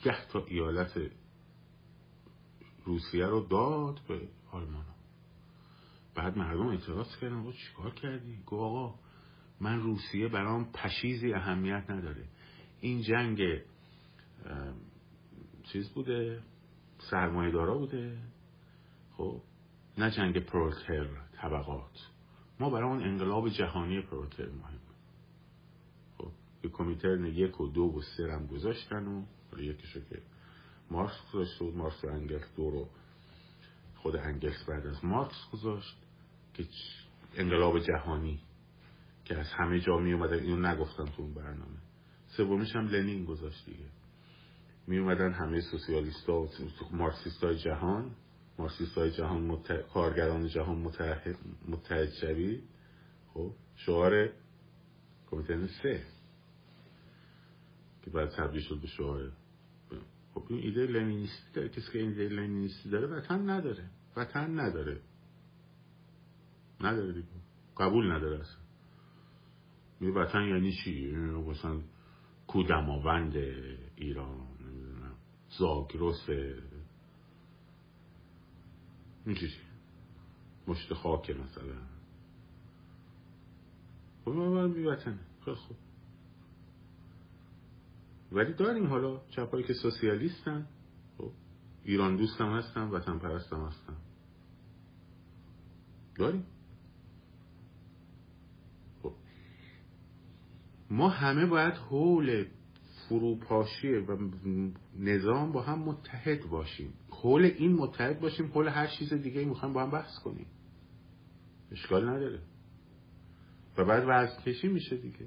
[0.00, 1.10] 18 تا ایالت
[2.84, 4.84] روسیه رو داد به آلمان
[6.14, 8.98] بعد مردم اعتراض کردن آقا چیکار کردی؟ گو آقا
[9.60, 12.24] من روسیه برام پشیزی اهمیت نداره.
[12.80, 13.40] این جنگ
[15.62, 16.42] چیز بوده
[17.10, 18.18] سرمایه دارا بوده.
[19.16, 19.40] خب
[19.98, 22.10] نه جنگ پرولتر طبقات.
[22.60, 24.78] ما برای اون انقلاب جهانی پرولتر مهم
[26.18, 26.30] خب
[26.64, 29.24] یه کمینترن یک و دو و سه هم گذاشتن و
[29.58, 30.22] یکیشو که
[30.90, 32.88] مارکس گذاشت بود مارکس و انگلس دو رو
[34.04, 35.96] خود انگلس بعد از مارکس گذاشت
[36.54, 36.64] که
[37.34, 38.40] انقلاب جهانی
[39.24, 41.78] که از همه جا می اومدن اینو نگفتم تو اون برنامه.
[42.26, 43.88] سومیش هم لنین گذاشت دیگه.
[44.86, 46.48] می اومدن همه سوسیالیست ها و
[46.92, 48.10] مارکسیست های جهان
[48.58, 49.76] مارکسیست های جهان متح...
[49.76, 51.36] کارگران جهان متحد
[51.68, 52.08] متحد
[53.34, 54.30] خب شعار
[55.30, 56.02] کمیته سه
[58.02, 59.32] که بعد تبدیل شد به شعار.
[60.34, 61.68] خب این ایده لنینیستی داره.
[61.68, 63.90] کسی که ایده لنینیستی داره وطن نداره.
[64.16, 65.00] وطن نداره.
[66.80, 67.28] نداره دیگه.
[67.76, 68.64] قبول نداره اصلا.
[70.00, 71.80] می وطن یعنی چی؟ مثلا
[72.46, 73.36] کودماوند
[73.96, 74.46] ایران
[75.58, 76.28] زاگرس.
[79.26, 79.56] این چیزی.
[80.66, 81.74] مشت خاک مثلا.
[84.24, 85.18] خب من بی وطنه.
[85.44, 85.76] خیلی خوب.
[88.32, 90.66] ولی داریم حالا چپایی که سوسیالیستن.
[91.18, 91.30] خب
[91.84, 93.96] ایران دوستم هستن وطن پرستم هستن
[96.14, 96.46] داریم؟
[99.02, 99.12] خب.
[100.90, 102.46] ما همه باید حول
[103.08, 104.16] فروپاشی و
[104.98, 106.92] نظام با هم متحد باشیم.
[107.10, 110.46] حول این متحد باشیم حول هر چیز دیگه می‌خوایم با هم بحث کنیم.
[111.72, 112.40] اشکال نداره.
[113.78, 115.26] و بعد وزن کشی میشه دیگه.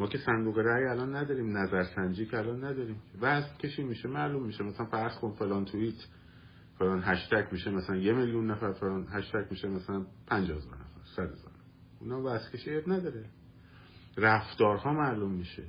[0.00, 3.02] ما که صندوق رأی الان نداریم نظرسنجی که الان نداریم.
[3.20, 4.64] وزن کشی میشه معلوم میشه.
[4.64, 5.94] مثلا فرض کن فلان توییت.
[6.78, 11.22] فلان هشتگ میشه مثلا یه میلیون نفر فلان هشتگ میشه مثلا پنج هزار نفر صد
[11.22, 11.56] هزار نفر
[12.00, 13.24] اونا وزن کشی نداره.
[14.16, 15.64] رفتارها معلوم میشه.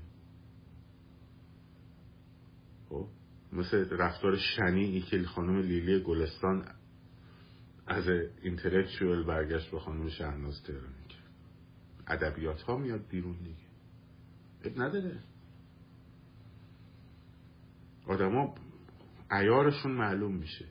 [2.89, 3.07] خب
[3.53, 6.65] مثل رفتار شنیعی که خانم لیلی گلستان
[7.87, 8.07] از
[8.41, 11.31] اینتלקچوال برگشت به خانم شهناز تهرانی کرد
[12.07, 13.67] ادبیات ها میاد بیرون دیگه.
[14.63, 15.19] اب نداره.
[18.07, 18.55] آدما
[19.31, 20.65] عیارشون معلوم میشه.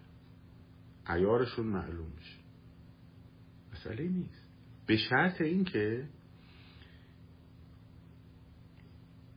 [1.09, 2.39] عیارشون معلوم میشه.
[3.73, 4.47] مسئله نیست.
[4.87, 6.09] به شرط اینکه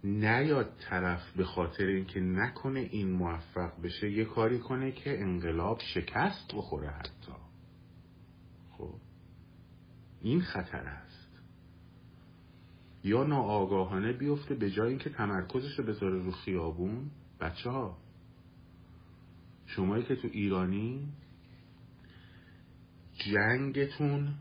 [0.04, 6.56] نیاد طرف به خاطر اینکه نکنه این موفق بشه یه کاری کنه که انقلاب شکست
[6.56, 7.32] بخوره حتی.
[8.72, 8.96] خب
[10.22, 11.30] این خطر است.
[13.04, 17.12] یا ناآگاهانه بیفته به جای اینکه تمرکزش رو بذاره رو خیابون.
[17.40, 17.98] بچه ها
[19.66, 21.14] شمایی که تو ایرانی
[23.20, 24.36] جنگتون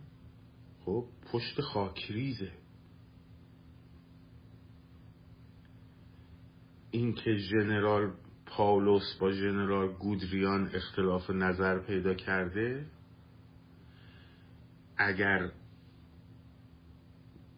[0.85, 2.53] خب پشت خاکریزه.
[6.91, 8.13] این که ژنرال
[8.47, 12.87] پاولوس با ژنرال گودریان اختلاف نظر پیدا کرده
[14.97, 15.53] اگر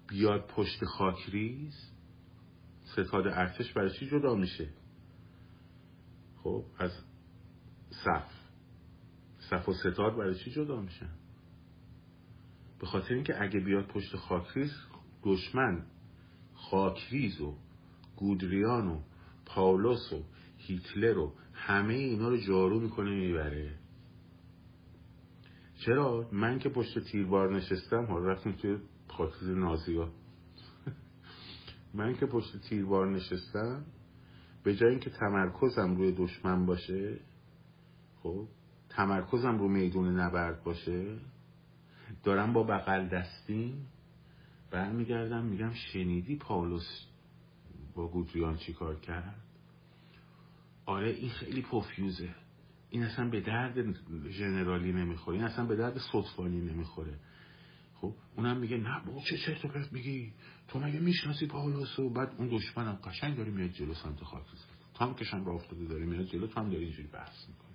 [0.09, 1.75] بیاد پشت خاکریز
[2.85, 4.69] ستاد ارتش برای چی جدا میشه؟
[6.43, 6.91] خب از
[7.91, 8.40] صف.
[9.51, 11.11] صف و ستاد برای چی جدا میشن
[12.81, 14.73] به خاطر اینکه اگه بیاد پشت خاکریز
[15.25, 15.87] دشمن
[16.55, 17.55] خاکریز و
[18.17, 19.01] گودریان و
[19.47, 20.23] پاولوس و
[20.59, 23.75] هیتلر و همه اینا رو جارو می‌کنه می‌بره.
[25.75, 30.09] چرا؟ من که پشت تیربار نشستم ها رفتیم توی خاکریز نازی ها.
[31.95, 33.85] من که پشت تیربار نشستم
[34.65, 37.21] به جای اینکه تمرکزم روی دشمن باشه
[38.23, 38.49] خب
[38.91, 41.19] تمرکزم رو میدون نبرد باشه؟
[42.25, 43.87] دارم با بغل دستیم
[44.71, 47.07] برمیگردم میگم شنیدی پاولوس
[47.95, 49.41] با گودریان چی کار کرد؟
[50.87, 52.35] آره این خیلی پوفیوزه.
[52.91, 53.75] این اصلا به درد
[54.29, 55.37] ژنرالی نمی‌خوره.
[55.37, 57.15] این اصلا به درد صدفانی نمی‌خوره.
[57.95, 60.33] خب اونم میگه نه بابا چه چرت و پرت میگی؟
[60.69, 64.43] تو مگه می‌شناسی پاولوس؟ و بعد اون دشمنم قشنگ داری میاد جلو سمت خاک
[64.95, 67.70] تو هم راه افتاده داری میاد جلو تو هم داری اینجوری بحث می‌کنی.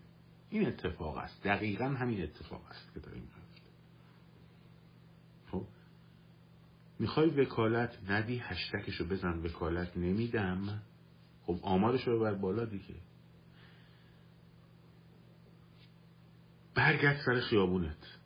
[0.60, 1.44] این اتفاق است.
[1.44, 3.28] دقیقا همین اتفاق است که داریم
[5.52, 5.66] خب؟
[7.00, 10.82] می‌خوای وکالت ندی هشتکشو بزن وکالت نمیدم.
[11.44, 12.96] خب آمارشو ببر بالا دیگه.
[16.76, 18.18] برگرد سر خیابونت.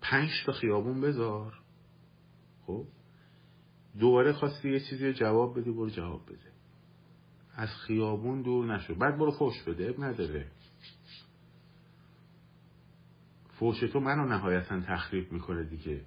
[0.00, 1.60] پنج تا خیابون بذار.
[2.66, 2.86] خب؟
[3.98, 6.51] دوباره خواستی یه چیزی جواب بده برو جواب بده.
[7.56, 10.46] از خیابون دور نشو بعد برو فوش بده اب نداره.
[13.48, 16.00] فوش تو منو نهایتا تخریب می‌کنه دیگه.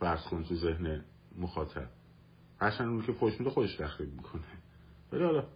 [0.00, 1.04] فرض کن تو ذهن
[1.38, 1.88] مخاطب.
[2.60, 4.42] هرچند اون که فوش میده خودش تخریب می‌کنه.
[5.12, 5.46] ولی حالا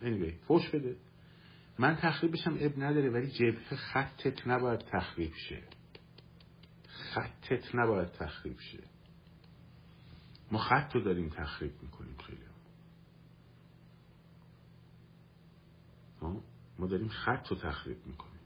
[0.00, 0.96] anyway فوش بده.
[1.78, 5.62] من تخریبشم اب نداره ولی جبهه خطت نباید تخریب شه.
[6.88, 8.82] خطت نباید تخریب شه.
[10.50, 12.48] ما خط رو داریم تخریب می‌کنیم خیلی
[16.78, 18.40] ما داریم خط رو تخریب می‌کنیم.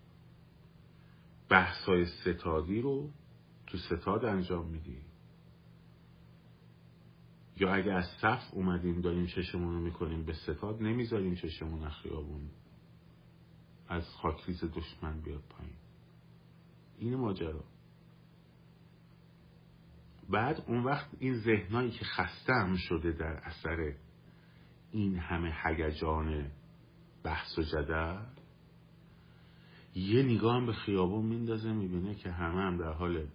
[1.48, 3.10] بحثای ستادی رو
[3.66, 5.04] تو ستاد انجام میدیم.
[7.56, 12.50] یا اگه از صف اومدیم داریم چشمون رو می‌کنیم به ستاد نمی‌ذاریم چشمون خیابون
[13.88, 15.76] از خاکریز دشمن بیاد پایین.
[16.98, 17.64] این ماجرا.
[20.30, 23.94] بعد اون وقت این ذهنایی که خسته شده در اثر
[24.90, 26.50] این همه هیجان
[27.24, 28.22] بحث و جدل.
[29.94, 33.26] یه نگاه هم به خیابون میندازه می‌بینه که همه هم در حال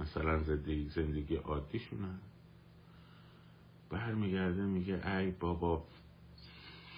[0.00, 2.18] مثلا زندگی, زندگی عادیشونن
[3.90, 5.84] برمیگرده میگه ای بابا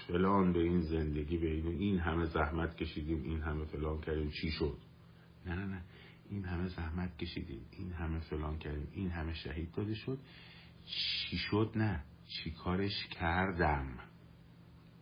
[0.09, 4.31] فلان به این زندگی به این این همه زحمت کشیدیم این همه فلان کردیم.
[4.31, 4.79] چی شد؟
[5.46, 5.83] نه نه نه.
[6.31, 10.18] این همه زحمت کشیدیم این همه فلان کردیم این همه شهید داده شد.
[10.87, 12.05] چی شد؟ نه.
[12.29, 14.10] چی کارش کردم؟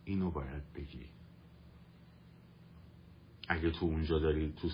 [0.09, 1.07] اینو باید بگی.
[3.49, 4.69] اگه تو اونجا داری تو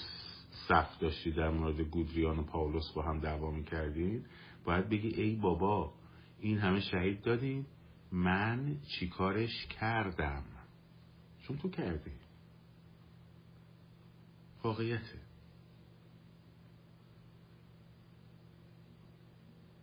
[0.68, 4.24] صف داشتی در مورد گودریان و پاولوس با هم دعوا می‌کردین
[4.64, 5.94] باید بگی ای بابا
[6.38, 7.66] این همه شهید دادیم
[8.12, 10.44] من چیکارش کردم؟
[11.42, 12.10] چون تو کردی.
[14.64, 15.18] واقعیته.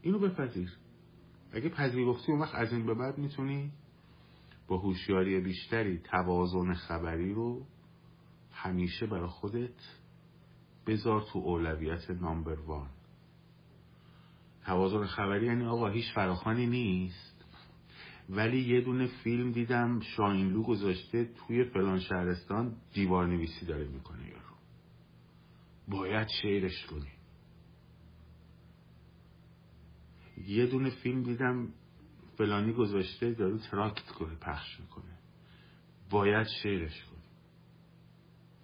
[0.01, 0.77] اینو بپذیر.
[1.51, 3.71] اگه پذیرفتی اون وقت از این به بعد می‌تونی
[4.71, 7.65] با هوشیاری بیشتری توازن خبری رو
[8.51, 9.79] همیشه برای خودت
[10.87, 12.89] بذار تو اولویت نامبر وان.
[14.65, 17.45] توازن خبری یعنی آقا هیچ فراخانی نیست.
[18.29, 24.55] ولی یه دونه فیلم دیدم شاینلو گذاشته توی فلان شهرستان دیوار نویسی داره می‌کنه یارو
[25.87, 27.11] باید شعرش کنی.
[30.47, 31.73] یه دونه فیلم دیدم
[32.41, 35.17] فلانی گذاشته داره تراکت کنه پخش می‌کنه.
[36.09, 37.21] باید شعرش کنی.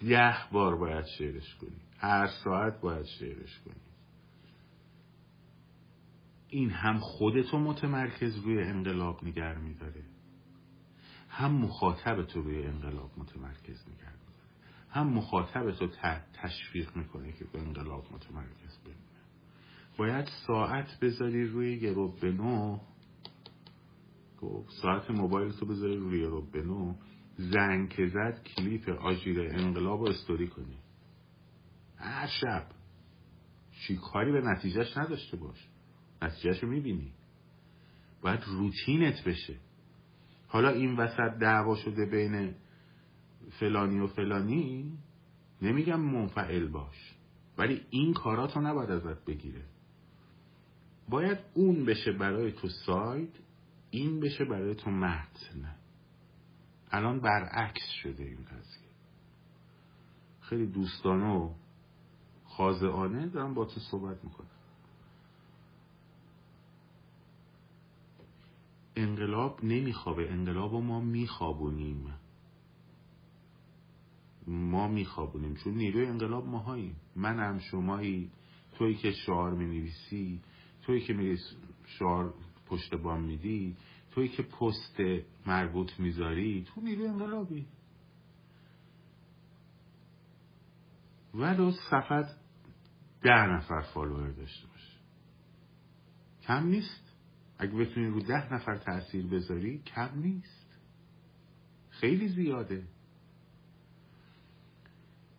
[0.09, 1.81] ده بار باید شعرش کنی.
[1.97, 3.81] هر ساعت باید شعرش کنی.
[6.49, 10.03] این هم خودتو متمرکز روی انقلاب نگر میداره.
[11.29, 14.47] هم مخاطب تو روی انقلاب متمرکز نگر میداره.
[14.89, 15.87] هم مخاطب تو
[16.33, 18.97] تشویق می‌کنه که به انقلاب متمرکز بمونه.
[19.97, 22.79] باید ساعت بذاری روی یه به نو
[24.81, 26.95] ساعت موبایل تو بذاری روی یه به نو
[27.37, 30.77] زنگ که زد کلیپ آژیر انقلاب رو استوری کنی.
[31.97, 32.65] هر شب.
[33.71, 35.67] چی کاری به نتیجهش نداشته باش.
[36.21, 37.11] نتیجهش رو می‌بینی.
[38.21, 39.55] باید روتینت بشه.
[40.47, 42.55] حالا این وسط دعوا شده بین
[43.59, 44.97] فلانی و فلانی
[45.61, 47.15] نمیگم منفعل باش.
[47.57, 49.61] ولی این کاراتو نباید ازت بگیره.
[51.09, 53.46] باید اون بشه برای تو ساید
[53.97, 55.75] این بشه برای تو متن.
[56.91, 58.87] الان برعکس شده این قضیه.
[60.41, 61.53] خیلی دوستانه و
[62.45, 64.47] خاضعانه دارم با تو صحبت می‌کنم.
[68.95, 70.31] انقلاب نمیخوابه.
[70.31, 72.13] انقلاب ما میخوابونیم.
[74.47, 75.55] ما میخوابونیم.
[75.55, 76.95] چون نیروی انقلاب ماهاییم.
[77.15, 78.31] منم شمایی
[78.77, 80.41] تویی که شعار می‌نویسی
[80.81, 81.39] تویی که میری
[81.85, 82.33] شعار
[82.69, 83.75] پشت بام میدی
[84.11, 84.99] تویی که پست
[85.45, 87.65] مربوط می‌ذاری تو نیروی انقلابی.
[91.33, 92.39] ولو صفت
[93.21, 94.97] ده نفر فالوور داشته باشه.
[96.41, 97.13] کم نیست.
[97.59, 100.79] اگه بتونی رو ده نفر تاثیر بذاری کم نیست.
[101.89, 102.87] خیلی زیاده.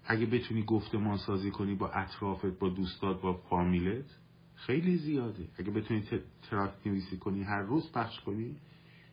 [0.05, 4.18] اگه بتونی گفتمان سازی کنی با اطرافت با دوستات با فامیلت
[4.59, 5.49] خیلی زیاده.
[5.59, 6.05] اگه بتونی
[6.51, 8.57] تراکت نویسی کنی هر روز پخش کنی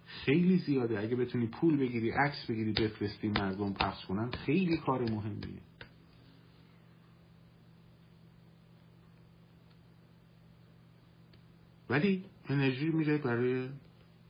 [0.05, 0.99] خیلی زیاده.
[0.99, 5.61] اگه بتونی پول بگیری عکس بگیری بفرستی مردم پخش کنن خیلی کار مهمیه.
[11.89, 13.69] ولی انرژی میره برای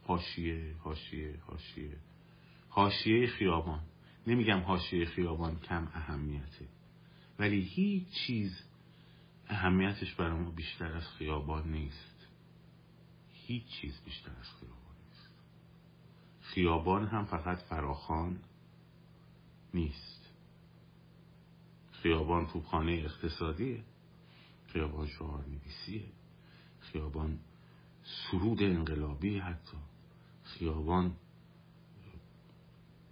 [0.04, 1.98] حاشیه حاشیه حاشیه.
[2.70, 3.80] حاشیه خیابان.
[4.28, 6.66] نمیگم حاشیه خیابان کم اهمیته.
[7.40, 8.64] ولی هیچ چیز
[9.48, 12.28] اهمیتش برای ما بیشتر از خیابان نیست.
[13.34, 15.30] هیچ چیز بیشتر از خیابان نیست.
[16.42, 18.40] خیابان هم فقط فراخان
[19.74, 20.30] نیست.
[21.92, 23.84] خیابان توپخانه اقتصادیه.
[24.68, 26.06] خیابان شعار نویسیه
[26.80, 27.40] خیابان
[28.04, 29.78] سرود انقلابی حتی.
[30.44, 31.16] خیابان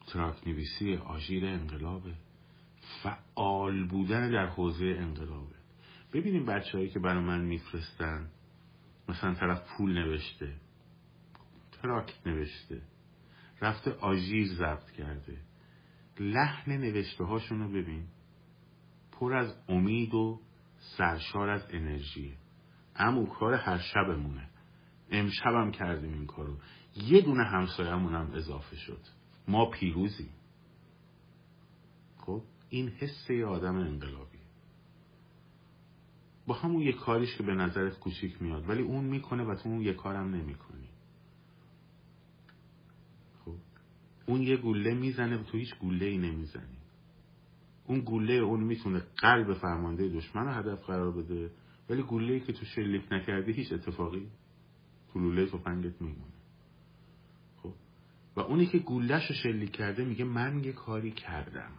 [0.07, 2.15] تراکت نویسی آژیر انقلابه.
[3.03, 5.62] فعال بودن در حوزه انقلابه.
[6.14, 8.30] ببینیم بچه که برای من میفرستن.
[9.09, 10.53] مثلا طرف پول نوشته
[11.72, 12.82] تراکت نوشته
[13.61, 15.38] رفته آژیر ضبط کرده.
[16.20, 18.07] لحن نوشته هاشون رو ببین.
[19.11, 20.41] پر از امید و
[20.97, 22.38] سرشار از انرژیه
[22.95, 24.49] اما کار هر شبمونه.
[25.11, 26.57] امشبم کردیم این کارو.
[26.95, 29.01] یه دونه همسایمون هم اضافه شد.
[29.47, 30.34] ما پیروزیم.
[32.18, 34.32] خب این حس آدم انقلابی.
[36.48, 39.82] با همون یه کاریش که به نظرت کوچیک میاد ولی اون می‌کنه و تو اون
[39.82, 40.89] یه کارم نمی‌کنی.
[43.46, 43.56] خب؟
[44.26, 46.78] اون یه گوله می‌زنه و تو هیچ گوله ای نمی‌زنی.
[47.88, 51.52] اون گوله اون می‌تونه قلب فرمانده دشمن رو هدف قرار بده
[51.89, 54.28] ولی گوله ای که تو شلیک نکردی هیچ اتفاقی
[55.14, 56.34] تو لوله تفنگت میمونه
[57.64, 57.74] خب؟
[58.36, 61.72] و اونی که گولش رو شلیک کرده میگه من یه کاری کردم.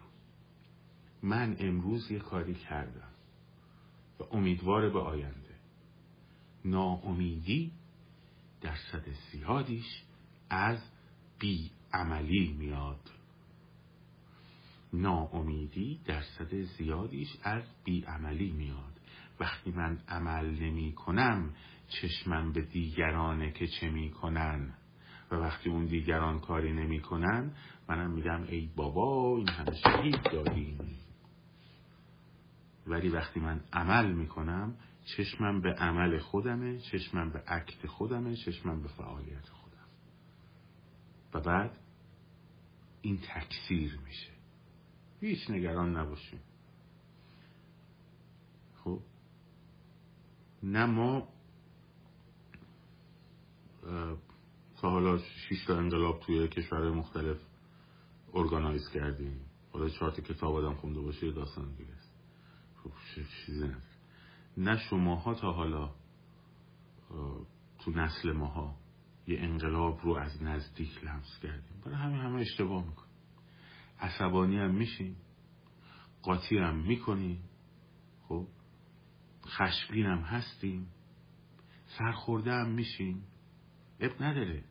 [1.22, 3.13] من امروز یه کاری کردم.
[4.20, 5.54] و امیدوار به آینده.
[6.64, 7.72] ناامیدی
[8.60, 10.02] درصد زیادیش
[10.50, 10.78] از
[11.38, 13.10] بی عملی میاد.
[14.92, 19.00] ناامیدی درصد زیادیش از بیعملی میاد.
[19.40, 21.54] وقتی من عمل نمی کنم
[21.88, 24.74] چشمم به دیگرانه که چه می‌کنن.
[25.30, 27.52] و وقتی اون دیگران کاری نمی‌کنن
[27.88, 30.78] منم میگم ای بابا این همه شهید داریم.
[32.86, 38.88] ولی وقتی من عمل می‌کنم چشمم به عمل خودمه چشمم به عکت خودمه چشمم به
[38.88, 39.86] فعالیت خودم.
[41.34, 41.78] و بعد
[43.02, 44.32] این تکثیر میشه.
[45.20, 46.40] هیچ نگران نباشیم
[48.84, 49.00] خب؟
[50.62, 51.28] نه ما
[54.76, 57.36] تا حالا شیش تا انقلاب توی کشورهای مختلف
[58.34, 59.40] ارگانایز کردیم.
[59.72, 61.93] حالا چهار کتاب آدم خونده باشه داستان دیگه.
[62.84, 62.90] خب
[64.56, 65.90] نه شماها تا حالا
[67.78, 68.74] تو نسل ماها
[69.26, 71.80] یه انقلاب رو از نزدیک لمس کردیم.
[71.84, 73.14] برای همین همه اشتباه می‌کنیم.
[74.00, 75.16] عصبانی هم میشیم
[76.22, 77.42] قاطی هم می‌کنیم.
[78.28, 78.46] خب
[79.46, 80.88] خشبین هم هستیم
[81.98, 83.26] سرخورده هم میشیم.
[84.00, 84.64] اب نداره.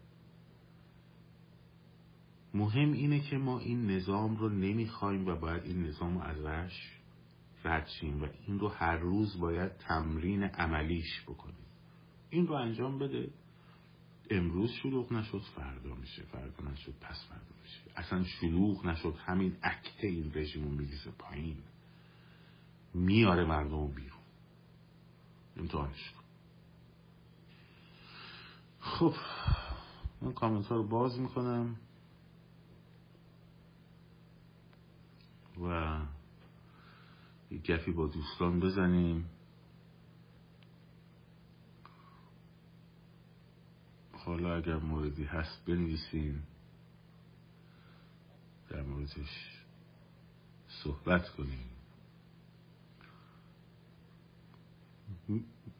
[2.53, 7.02] مهم اینه که ما این نظام رو نمی‌خوایم و باید این نظام رو ازش
[7.63, 7.87] رد
[8.21, 11.65] و این رو هر روز باید تمرین عملیش بکنیم.
[12.29, 13.29] این رو انجام بده.
[14.29, 16.23] امروز شلوغ نشد فردا میشه.
[16.23, 17.81] فردا نشد پس فردا میشه.
[17.95, 19.15] اصلا شلوغ نشد.
[19.25, 21.57] همین عکت این رژیم رو میریزه پایین.
[22.93, 24.19] میاره مردم بیرون.
[25.57, 26.23] امتحانش کن
[28.79, 29.13] خب
[30.21, 31.75] من کامنت ها رو باز می‌کنم.
[35.61, 35.99] و
[37.53, 39.29] یه گفی با دوستان بزنیم.
[44.13, 46.43] حالا اگر موردی هست بنویسین.
[48.69, 49.61] در موردش
[50.67, 51.69] صحبت کنیم.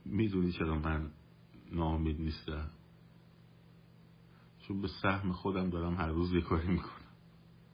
[0.05, 1.11] می‌دونی چرا من
[1.71, 2.69] ناامید نیستم؟
[4.59, 7.03] چون به سهم خودم دارم هر روز یه کاری می‌کنم.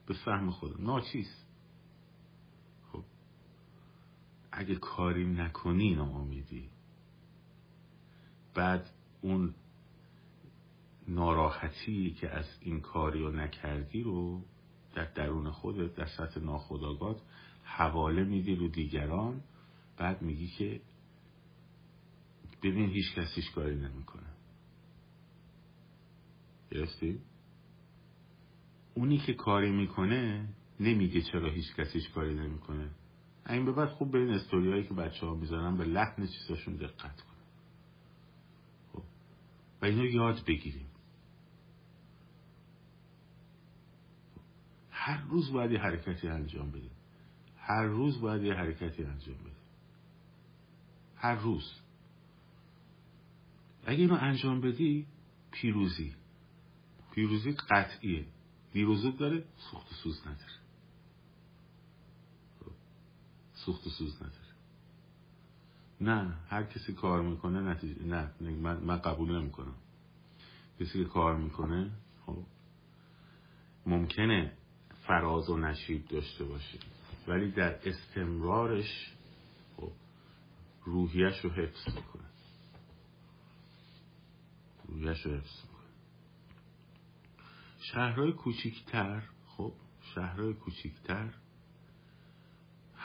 [0.07, 0.83] به سهم خودم.
[0.83, 1.45] ناچیست
[2.91, 3.03] خب
[4.59, 6.69] اگه کاری نکنی ناامیدی
[8.53, 8.89] بعد
[9.21, 9.53] اون
[11.07, 14.41] ناراحتی که از این کاری رو نکردی رو
[14.95, 17.21] در درون خودت در سطح ناخداگات
[17.63, 19.41] حواله میدی رو دیگران.
[19.97, 20.81] بعد میگی که
[22.63, 24.29] ببین هیچ کسیش کاری نمی‌کنه.
[26.71, 27.19] گرفتی؟
[28.93, 30.47] اونی که کاری می‌کنه
[30.79, 32.89] نمیگه چرا هیچ کسیش کاری نمی‌کنه.
[33.49, 37.21] این به بعد خوب به این استوریایی که بچه ها می‌زنن به لحن چیزاشون دقت
[37.21, 37.35] کن
[38.93, 39.03] خب.
[39.81, 40.89] و اینو یاد بگیریم.
[44.91, 46.89] هر روز باید یه حرکتی انجام بده
[47.57, 49.59] هر روز باید یه حرکتی انجام بده
[51.15, 51.73] هر روز.
[53.85, 55.07] اگه اینو انجام بدی
[55.51, 56.15] پیروزی.
[57.11, 58.25] پیروزی قطعیه.
[58.71, 60.59] دیروزود داره سوخت سوز نداره
[62.59, 62.71] خب.
[63.69, 64.49] سوخت و سوز نداره.
[66.01, 69.75] نه هر کسی کار می‌کنه نتیجه نه من, من قبول نمی‌کنم.
[70.79, 71.91] کسی که کار می‌کنه
[72.25, 72.43] خب
[73.85, 74.53] ممکنه
[75.07, 76.79] فراز و نشیب داشته باشه.
[77.27, 79.13] ولی در استمرارش
[79.77, 79.91] خب
[80.85, 82.29] روحیش رو حفظ می‌کنه.
[84.87, 85.89] روحیش رو حفظ می‌کنه.
[87.79, 89.73] شهرهای کوچیکتر خب
[90.15, 91.33] شهرهای کوچیکتر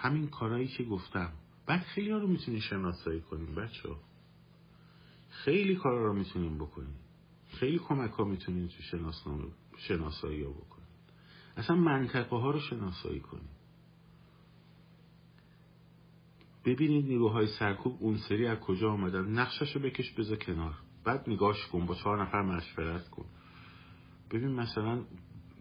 [0.05, 1.32] همین کارهایی که گفتم.
[1.66, 3.88] بعد خیلی ها رو می‌تونیم شناسایی کنیم بچه.
[5.30, 6.96] خیلی کارا رو می‌تونیم بکنیم.
[7.48, 8.82] خیلی کمک ها می‌تونیم تو
[9.76, 10.88] شناسایی ها بکنیم.
[11.57, 13.48] اصلا منطقه ها رو شناسایی کنیم.
[16.64, 19.24] ببینید نیروهای سرکوب اون سری از کجا آمدن.
[19.24, 20.74] نقشش رو بکش بذار کنار.
[21.05, 23.26] بعد نگاش کن با چهار نفر مشورت کن.
[24.30, 25.05] ببین مثلا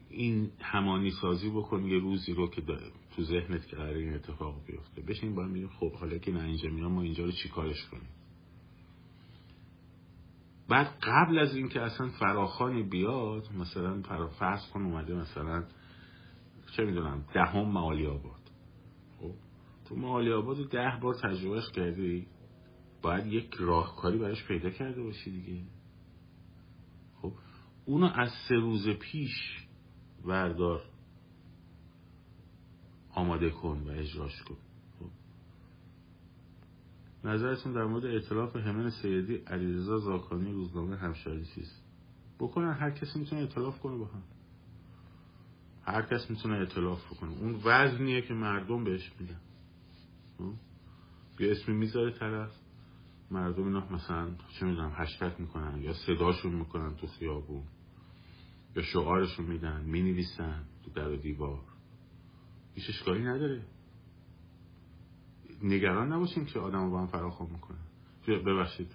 [0.10, 4.66] این همانی سازی بکن یه روزی رو که داره تو ذهنت که قرار این اتفاق
[4.66, 5.02] بیفته.
[5.02, 8.10] بشین با هم خب حالا که نه اینجا میام ما اینجا رو چیکارش کنیم؟
[10.70, 14.02] بعد قبل از اینکه اصلا فراخانی بیاد مثلا
[14.40, 15.64] فرض کن اومده مثلا
[16.78, 18.42] چه می‌دونم دهم معالی آباد.
[19.20, 19.34] خب؟
[19.86, 22.28] تو معالی آباد ده بار تجربهش کردی؟
[23.02, 25.62] باید یک راهکاری براش پیدا کرده باشی دیگه.
[27.22, 27.34] خب؟
[27.86, 29.68] اونو از سه روز پیش
[30.26, 30.93] وردار.
[33.14, 34.56] آماده کن و اجراش کن.
[35.00, 35.10] خب.
[37.28, 41.84] نظرتون در مورد اعتلاف همین سیدی علیرضا زاکانی روزنامه همشاری چیست؟
[42.40, 44.24] بکنن هر کسی می‌تونه اعتلاف کنه با هم.
[45.86, 47.32] هر کس می‌تونه اعتلاف بکنه.
[47.32, 49.40] اون وزنیه که مردم بهش میدن.
[50.38, 50.54] خب؟
[51.40, 52.52] یه اسمی می‌ذاره طرف.
[53.32, 57.64] مردم اینا مثلا چه می‌دونم هشتک می‌کنن یا صداشون می‌کنن تو خیابون.
[58.76, 61.60] یا شعارشون میدن می‌نویسن تو در دیوار.
[62.76, 63.62] هیچ اشکالی نداره.
[65.64, 67.78] نگران نباشین که آدم با هم فراخوان می‌کنن
[68.28, 68.92] ببخشید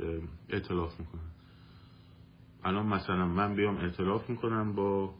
[0.48, 1.30] اعتلاف می‌کنن
[2.64, 5.14] الان مثلا من بیام اعتلاف می‌کنم با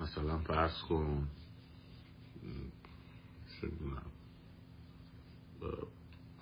[0.00, 1.28] مثلا فرض کن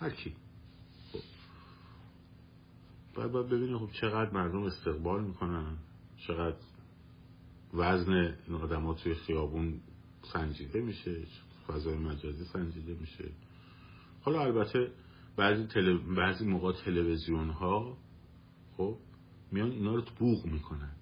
[0.00, 0.34] هرکی
[1.12, 1.18] خب.
[3.14, 5.76] باید باید ببینیم خب چقدر مردم استقبال می‌کنن
[6.26, 6.56] چقدر
[7.74, 9.80] وزن این آدم توی خیابون
[10.32, 11.22] سنجیده میشه
[11.66, 13.24] فضای مجازی سنجیده میشه.
[14.22, 14.90] حالا البته
[15.36, 15.98] بعضی, تل...
[15.98, 17.96] بعضی موقع تلویزیون ها
[18.76, 18.98] خب
[19.52, 20.92] میان اینا رو بوغ می‌کنن.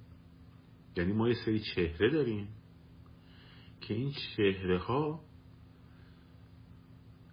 [0.97, 2.49] یعنی ما یه سری چهره داریم
[3.81, 5.21] که این چهره ها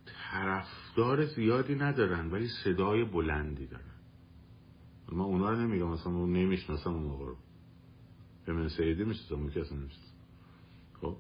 [0.06, 3.86] طرفدار زیادی ندارن ولی صدای بلندی دارن.
[5.12, 7.38] ما اونا رو نمیگم مثلا اون نمی‌شناسم اون رو.
[8.46, 10.16] به من سیدی می‌شناسم اون کسی نمی‌شناسم.
[11.02, 11.18] خب؟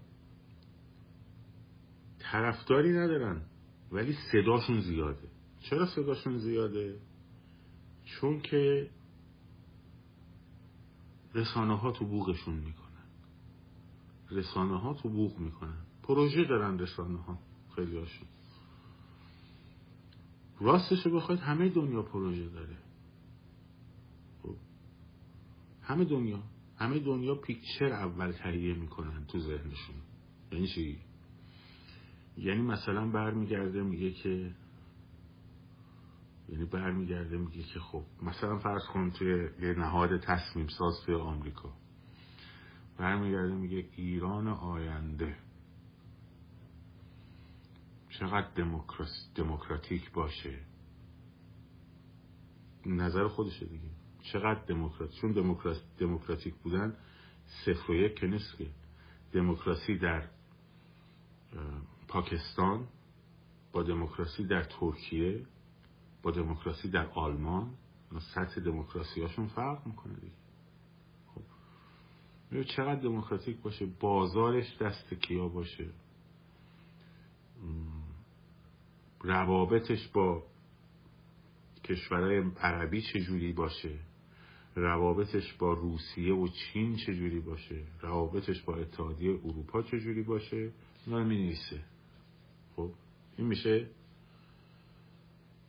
[2.31, 3.41] طرفداری ندارن.
[3.91, 5.27] ولی صداشون زیاده.
[5.59, 6.99] چرا صداشون زیاده؟
[8.05, 8.89] چون که
[11.35, 12.87] رسانه ها تو بوغشون می‌کنن.
[14.31, 15.77] رسانه ها تو بوغ می‌کنن.
[16.03, 17.39] پروژه دارن رسانه ها
[17.75, 18.27] خیلی هاشون
[20.61, 22.77] راستش رو بخواید همه دنیا پروژه داره.
[24.43, 24.55] خب.
[25.81, 26.43] همه دنیا.
[26.77, 29.95] همه دنیا پیکچر اول تهیه می‌کنن تو ذهنشون.
[30.51, 30.97] یعنی چی؟
[32.37, 34.51] یعنی مثلا برمیگرده میگه که
[36.49, 41.73] یعنی برمیگرده میگه که خب مثلا فرض کن توی یه نهاد تصمیم ساز توی آمریکا.
[42.97, 45.37] برمیگرده میگه ایران آینده.
[48.09, 48.47] چقدر
[49.35, 50.59] دموکراتیک باشه.
[52.85, 53.89] نظر خودشه دیگه.
[54.21, 55.31] چقدر دموکرات چون
[55.99, 56.95] دموکراتیک بودن
[57.65, 58.67] صفر و یک نیست که.
[59.31, 60.27] دموکراسی در
[62.11, 62.87] پاکستان
[63.71, 65.45] با دموکراسی در ترکیه
[66.23, 67.73] با دموکراسی در آلمان
[68.19, 70.33] سطح دموکراسی هاشون فرق می‌کنه دیگه.
[71.27, 72.63] خب.
[72.63, 75.89] چقدر دموکراتیک باشه بازارش دست کیا باشه.
[79.21, 80.43] روابطش با
[81.83, 83.99] کشورهای عربی چجوری باشه؟
[84.75, 90.71] روابطش با روسیه و چین چجوری باشه؟ روابطش با اتحادیه اروپا چجوری باشه؟
[91.05, 91.55] اینا می
[92.75, 92.91] خب
[93.37, 93.87] این میشه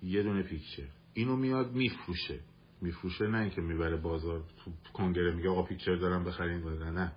[0.03, 0.88] یه دونه پیکچر.
[1.14, 2.40] اینو میاد میفروشه.
[2.80, 7.12] میفروشه نه اینکه می‌بره بازار تو کنگره میگه آقا پیکچر دارم بخرین و نه.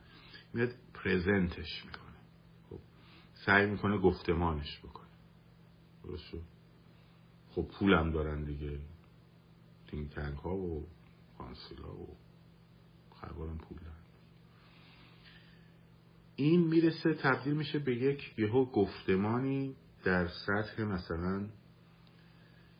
[0.54, 2.16] میاد پرزنتش می‌کنه.
[2.70, 2.80] خب
[3.46, 5.06] سعی می‌کنه گفتمانش بکنه.
[6.04, 6.34] درست
[7.50, 8.80] خب پولم دارن دیگه.
[9.88, 10.88] تینگ تنگ ها و
[11.38, 12.18] کانسیلا و
[13.22, 13.95] خربارم پول دارن.
[16.36, 21.50] این می‌رسه تبدیل میشه به یک یهو گفتمانی در سطح مثلا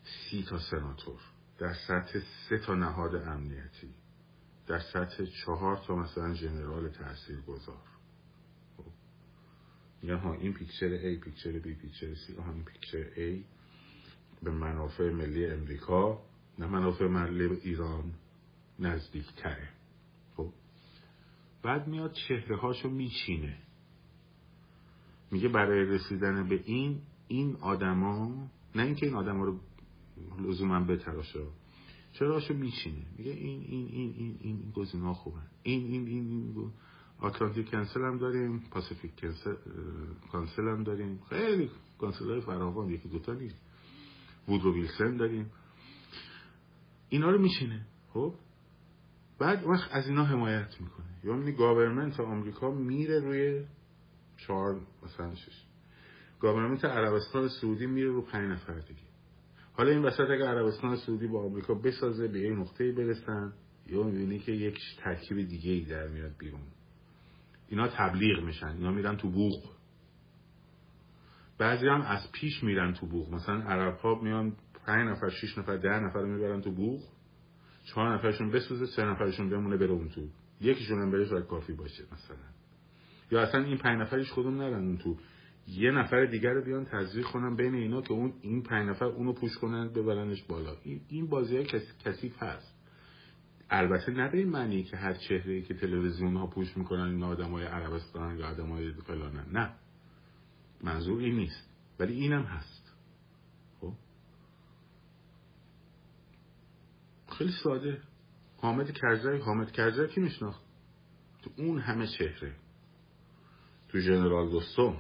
[0.04, 1.20] سی تا سناتور
[1.58, 3.94] در سطح سه تا نهاد امنیتی
[4.68, 7.82] در سطح چهار تا مثلا جنرال تحصیل گذار
[8.78, 8.84] خب.
[10.02, 13.44] میگن ها این picture A picture B picture C ها این picture A
[14.44, 16.22] به منافع ملی امریکا
[16.60, 18.14] نه منافع ملی ایران
[18.80, 19.75] نزدیک تره
[21.66, 23.58] بعد میاد چهره هاشو میچینه.
[25.32, 29.60] میگه برای رسیدن به این این آدما نه اینکه این آدما رو
[30.40, 31.40] لزوما بتراشه
[32.14, 33.06] چهره‌شو میچینه.
[33.18, 35.40] میگه این این این این این گزینه ها خوبه.
[35.64, 36.72] این این این, این
[37.20, 39.12] Atlantic Council هم داریم Pacific
[40.32, 41.20] Council هم داریم.
[41.30, 43.62] خیلی council های فراوان یکی دوتا نیست.
[44.48, 45.52] وودرو ویلسن داریم.
[47.10, 48.34] اینا رو میچینه خب؟
[49.40, 51.15] بعد وقت از اینا حمایت می‌کنه.
[51.26, 53.66] یا یعنی government آمریکا میره روی
[54.38, 55.66] چهار مثلا شش
[56.40, 59.02] government عربستان سعودی میره رو پنج نفر دیگه.
[59.74, 63.54] حالا این وسط اگر عربستان سعودی با آمریکا بسازه به یه نقطه برسن
[63.88, 66.62] یا می‌بینی که یک ترکیب دیگه ای در میاد بیرون.
[67.70, 69.64] اینا تبلیغ میشن اینا میرن تو بوق.
[71.58, 73.34] بعضی هم از پیش میرن تو بوق.
[73.34, 74.56] مثلا عرب ها میان
[74.86, 77.02] پنج نفر شش نفر ده نفر می‌برن تو بوق.
[77.84, 80.30] چهار نفرشون بسوزه سه نفرشون بمونه بره اون تو.
[80.66, 82.38] یکیشون هم بره شاید کافی باشه مثلا.
[83.32, 85.18] یا اصلا این پنج نفرش خودم نرن اون تو.
[85.68, 89.34] یه نفر دیگر رو بیان تزریق کنن بین اینا که اون این پنج نفر اونو
[89.34, 90.76] پوش کنن ببرنش بالا.
[91.08, 91.66] این بازی های
[92.06, 92.76] کثیف هست.
[93.70, 97.66] البته نه این معنی که هر چهره که تلویزیون ها پوش می‌کنن این آدم های
[97.66, 99.46] عربستان یا آدم های فلانن.
[99.52, 99.74] نه.
[100.84, 101.70] منظور این نیست.
[102.00, 102.94] ولی اینم هست.
[103.82, 103.94] خب؟
[107.38, 108.02] خیلی ساده.
[108.66, 110.62] حامد کرزی حامد کرزی کی میشناخت؟
[111.42, 112.56] تو اون همه چهره.
[113.90, 114.98] تو جنرال دوستم.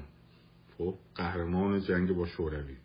[0.78, 2.78] خب قهرمان جنگ با شوروی.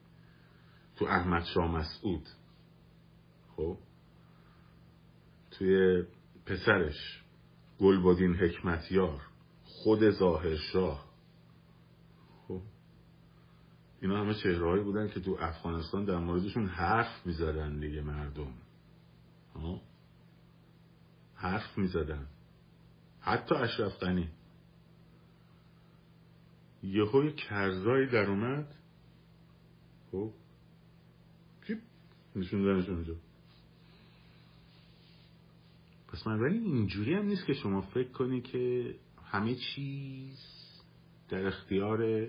[0.96, 2.28] تو احمد شاه مسعود.
[3.56, 3.78] خب
[5.50, 6.02] توی
[6.46, 7.22] پسرش.
[7.80, 9.20] گلبادین حکمتیار.
[9.64, 11.10] خود ظاهر شاه.
[12.48, 12.62] خب
[14.00, 18.52] اینا همه چهرهایی بودن که تو افغانستان در موردشون حرف می‌زدن دیگه مردم.
[19.54, 19.89] ها؟
[21.40, 22.26] حرف می‌زدن.
[23.20, 24.28] حتی اشرف غنی.
[26.82, 28.74] یهو یه کرزایی در اومد.
[30.12, 30.30] خب.
[32.36, 33.14] نشوندنش اونجا.
[36.08, 40.38] پس من ولی اینجوری هم نیست که شما فکر کنی که همه چیز
[41.28, 42.28] در اختیار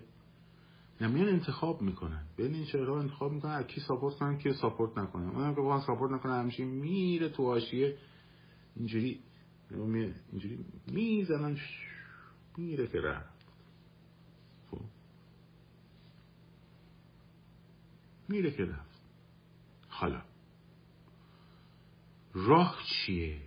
[1.01, 2.23] نمیان انتخاب می‌کنن.
[2.37, 3.63] بین این چهره انتخاب می‌کنن.
[3.63, 5.29] کی ساپورت کنن کی ساپورت نکنن.
[5.29, 7.97] اونم که با ساپورت نکنن همیشه میره تو حاشیه
[8.75, 9.23] اینجوری
[10.31, 11.57] اینجوری می‌زنن
[12.57, 13.41] میره که رفت
[18.29, 19.01] میره که رفت
[19.87, 20.21] حالا
[22.33, 23.41] راه چیه؟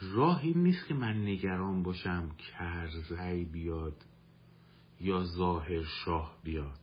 [0.00, 4.04] راه این نیست که من نگران باشم کرزی بیاد
[5.00, 6.80] یا ظاهر شاه بیاد.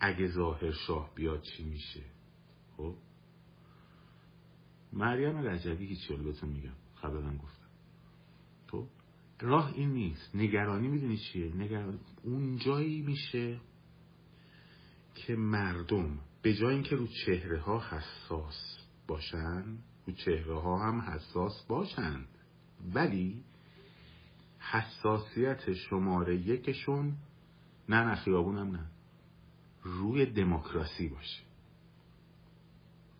[0.00, 2.04] اگه ظاهر شاه بیاد چی میشه؟
[2.76, 2.94] خب؟
[4.92, 6.74] مریم رجبی هیچی بهتون میگم.
[7.02, 7.66] قبلا گفتم.
[8.70, 8.86] خب؟
[9.40, 10.34] راه این نیست.
[10.34, 13.60] نگرانی می‌دونی چیه؟ نگرانی اون جایی میشه
[15.14, 19.64] که مردم به جای اینکه رو چهره ها حساس باشن
[20.06, 22.28] رو چهره ها هم حساس باشند
[22.94, 23.44] ولی
[24.58, 27.16] حساسیت شماره یکشون
[27.88, 28.86] نه نه خیابونم نه.
[29.82, 31.42] روی دموکراسی باشه.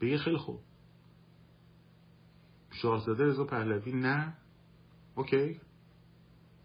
[0.00, 0.60] بگه خیلی خوب.
[2.82, 4.34] شاهزاده رضا پهلوی نه.
[5.14, 5.60] اوکی.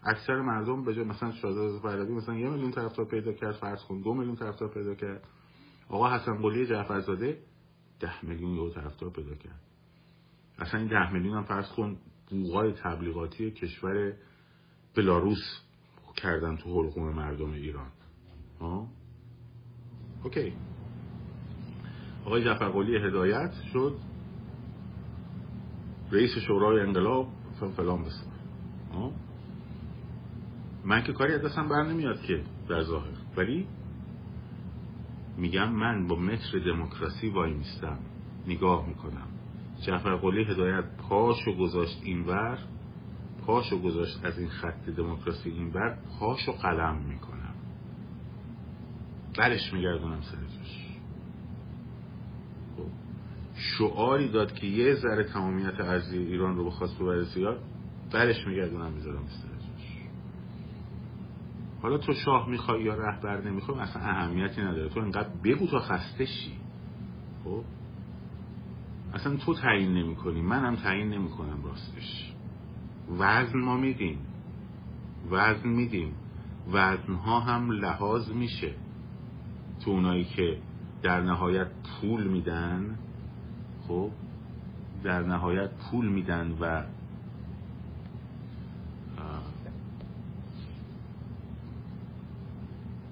[0.02, 3.84] اکثر مردم به جای مثلا شاهزاده رضا پهلوی مثلا یه میلیون طرفدار پیدا کرد فرض
[3.84, 5.24] کن دو میلیون طرفدار پیدا کرد.
[5.88, 7.38] آقا حسن قلی جعفرزاده
[8.00, 9.60] ده میلیون یه طرفدار پیدا کرد.
[10.58, 11.96] اصلا این ده میلیون هم فرض کن
[12.30, 14.12] بوغای تبلیغاتی کشور
[14.96, 15.60] بلاروس
[16.16, 17.90] کردن تو حلقوم مردم ایران.
[18.60, 18.88] آه؟
[20.24, 20.52] اوکی.
[22.24, 24.07] آقای جعفر قلی هدایت شد.
[26.12, 27.28] رئیس شورای انقلاب
[27.76, 28.30] فلان بسن.
[30.84, 33.12] من که کاری از دستم بر نمیاد که در ظاهر.
[33.36, 33.66] ولی
[35.36, 37.98] میگم من با متر دموکراسی وای میستم
[38.46, 39.26] نگاه می‌کنم.
[39.86, 42.58] جعفر قلی هدایت پاشو گذاشت اینور
[43.46, 47.54] پاشو گذاشت از این خط دموکراسی اینور پاشو قلم می‌کنم.
[49.38, 50.38] برش میگردونم سر.
[53.58, 57.58] شعاری داد که یه ذره تمامیت ارزی ایران رو بخواست ببره زیاد
[58.12, 59.24] برش میگردونم می‌ذارم
[61.82, 64.88] حالا تو شاه می‌خوای یا رهبر نمی‌خوای؟ اصلا اهمیتی نداره.
[64.88, 66.52] تو انقدر بگو تا خسته شی.
[67.44, 67.64] خب؟
[69.14, 72.32] اصلا تو تعیین نمی کنی منم تعیین نمی کنم راستش.
[73.18, 74.18] وزن ما میدیم.
[75.30, 76.14] وزن میدیم.
[76.72, 78.74] وزن ها هم لحاظ میشه.
[79.84, 80.58] تو اونایی که
[81.02, 81.68] در نهایت
[82.00, 82.98] پول میدن
[83.88, 84.10] خب
[85.02, 86.84] در نهایت پول میدن و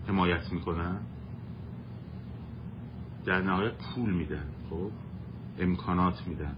[0.08, 1.00] حمایت می‌کنن.
[3.24, 4.90] در نهایت پول میدن خب؟
[5.58, 6.56] امکانات میدن.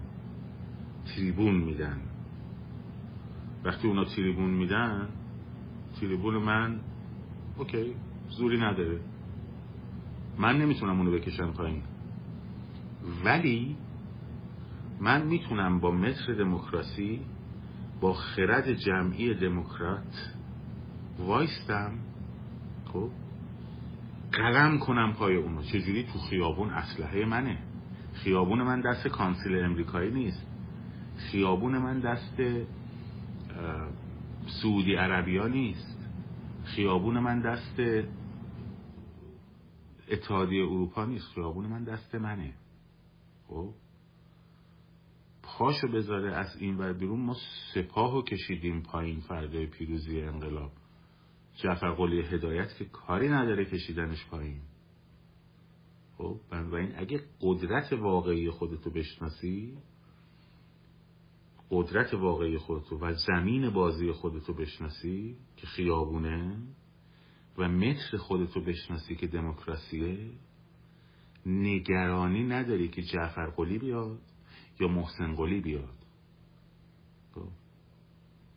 [1.14, 2.00] تریبون میدن.
[3.64, 5.08] وقتی اونا تریبون میدن
[6.00, 6.80] تریبون من
[7.58, 7.94] اوکی
[8.28, 9.00] زوری نداره.
[10.38, 11.82] من نمی‌تونم اونو بکشم پایین.
[13.24, 13.76] ولی
[15.00, 17.20] من می‌تونم با متر دموکراسی
[18.00, 20.34] با خرد جمعی دموکرات
[21.18, 21.92] وایستم؟
[22.92, 23.10] خب
[24.32, 25.62] قلم کنم پای اونو.
[25.62, 26.70] چجوری؟ تو خیابون.
[26.70, 27.58] اسلحه منه.
[28.12, 30.46] خیابون من دست کانسیل امریکایی نیست.
[31.16, 32.42] خیابون من دست
[34.62, 36.08] سعودی عربی ها نیست.
[36.64, 37.80] خیابون من دست
[40.10, 41.28] اتحادیه اروپا نیست.
[41.34, 42.52] خیابون من دست منه.
[43.48, 43.68] خب؟
[45.58, 47.36] پاشو بذاره از این ور بیرون ما
[47.74, 50.72] سپاهو کشیدیم پایین فردای پیروزی انقلاب.
[51.56, 54.60] جعفر قلی هدایت که کاری نداره کشیدنش پایین.
[56.18, 59.78] خب بنابراین اگه قدرت واقعی خودتو بشناسی
[61.70, 66.56] قدرت واقعی خودتو و زمین بازی خودتو بشناسی که خیابونه
[67.58, 70.30] و متر خودتو بشناسی که دموکراسیه
[71.46, 74.20] نگرانی نداری که جعفر قلی بیاد؟
[74.80, 75.94] یا محسن قلی بیاد.
[77.34, 77.48] خب.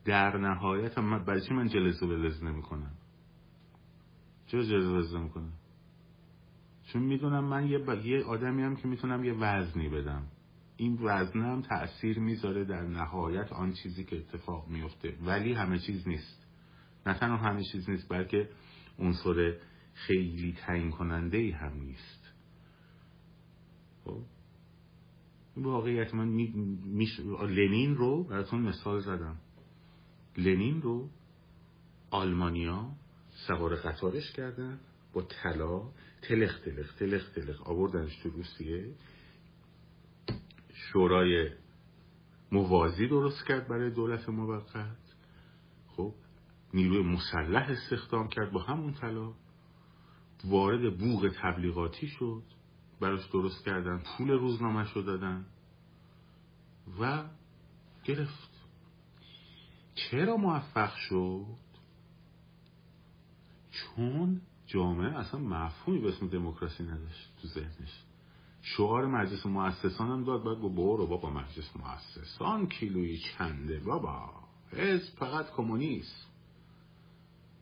[0.06, 2.92] در نهایت هم برای چی من جلسه بلز نمی کنم
[4.48, 5.54] چرا جلسه بلز نمی کنم
[6.84, 8.06] چون می‌دونم من یه, ب...
[8.06, 10.24] یه آدمی هم که می‌تونم یه وزنی بدم.
[10.78, 16.08] این وزنه هم تأثیر می‌ذاره در نهایت آن چیزی که اتفاق میفته ولی همه چیز
[16.08, 16.48] نیست.
[17.06, 18.50] نه تنها همه چیز نیست بلکه
[19.00, 19.58] عنصر
[19.94, 22.34] خیلی تعیین کننده ای هم نیست.
[24.06, 24.22] خب.
[25.58, 26.48] واقعیت من می...
[26.86, 27.08] می...
[27.50, 29.38] لنین رو براتون مثال زدم.
[30.38, 31.10] لنین رو
[32.12, 32.92] آلمانیا
[33.48, 34.80] سوار قطارش کردن
[35.14, 35.82] با طلا
[36.22, 38.96] تلخ تلخ تلخ تلخ آوردنش تو روسیه.
[40.74, 41.50] شورای
[42.52, 44.98] موازی درست کرد برای دولت موقت.
[45.88, 46.14] خب
[46.74, 49.34] نیروی مسلح استخدام کرد با همون طلا.
[50.46, 52.44] وارد بوغ تبلیغاتی شد.
[53.02, 55.46] براش درست کردن پول روزنامه شد دادن
[57.00, 57.24] و
[58.04, 58.52] گرفت.
[59.96, 61.46] چرا موفق شد؟
[63.72, 68.04] چون جامعه اصلا مفهومی به اسم دموکراسی نداشت تو ذهنش.
[68.62, 74.30] شعار مجلس مؤسسان هم داد باید گو برو بابا مجلس مؤسسان کیلویی چنده بابا.
[74.72, 76.28] حزب فقط کمونیست.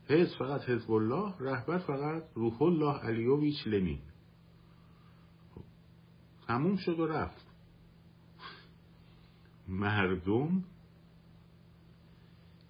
[0.07, 4.08] حزب فقط حزب الله رهبر فقط روح الله علیویچ خب،
[6.49, 7.45] تموم شد و رفت.
[9.67, 10.63] مردم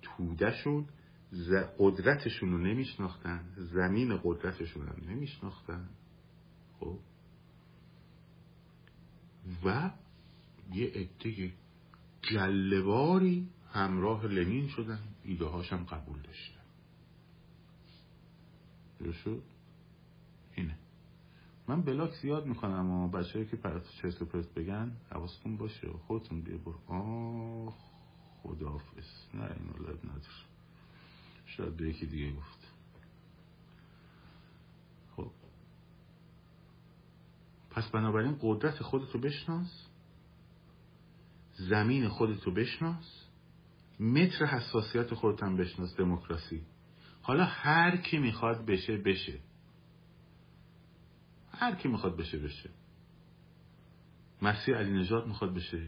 [0.01, 0.86] تودهشون
[1.80, 5.89] قدرتشون رو نمیشناختن زمین قدرتشون رو نمیشناختن.
[6.80, 6.99] خب.
[9.65, 9.91] و
[10.73, 11.53] یه عده
[12.21, 16.59] جلواری همراه لنین شدن ایده هاشم قبول داشتن.
[19.23, 19.43] شد؟
[21.70, 26.57] من بلاک زیاد می‌کنم و بچه که پرت چرت و بگن حواستون باشه خودتون بیا
[26.57, 26.80] برو.
[26.88, 27.76] آه
[28.43, 29.05] خداحافظ.
[29.34, 30.24] نه این ولد نداره
[31.45, 32.74] شاید به یکی دیگه گفت.
[35.15, 35.32] خب.
[37.70, 39.88] پس بنابراین قدرت خودتو بشناس.
[41.53, 43.26] زمین خودتو بشناس.
[43.99, 46.61] متر حساسیت خودتم بشناس دموکراسی.
[47.22, 49.39] حالا هر کی می‌خواد بشه بشه.
[51.60, 52.70] هر کی می‌خواد بشه بشه.
[54.41, 55.88] مسیح علی نجات می‌خواد بشه.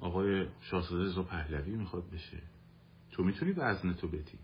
[0.00, 2.42] آقای شاهزاده رضا پهلوی می‌خواد بشه.
[3.12, 4.38] تو می‌تونی وزن تو بدی.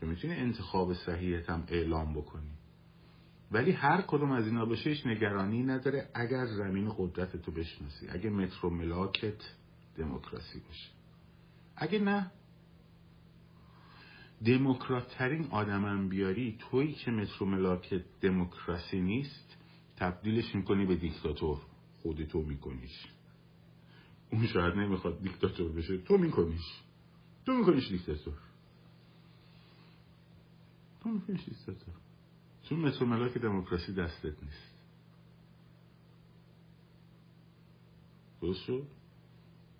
[0.00, 2.50] تو می‌تونی انتخاب صحیحت هم اعلام بکنی.
[3.52, 8.08] ولی هر کدوم از اینا بشه هیچ نگرانی نداره اگر زمین قدرت تو بشناسی.
[8.08, 9.54] اگه مترو ملاکت
[9.96, 10.90] دموکراسی باشه.
[11.76, 12.30] اگه نه
[14.44, 19.56] دموکرات ترین آدمم بیاری تویی که مترو ملاکت دموکراسی نیست
[19.96, 21.58] تبدیلش می‌کنی به دیکتاتور.
[22.02, 23.06] خودتو میکنیش.
[24.30, 25.98] اون شاید نمی‌خواد دیکتاتور بشه.
[25.98, 26.82] تو میکنیش.
[27.46, 28.34] تو میکنیش دیکتاتور.
[31.02, 31.94] تو میکنیش دیکتاتور.
[32.62, 34.74] چون متر ملاک دموکراسی دستت نیست.
[38.42, 38.70] درست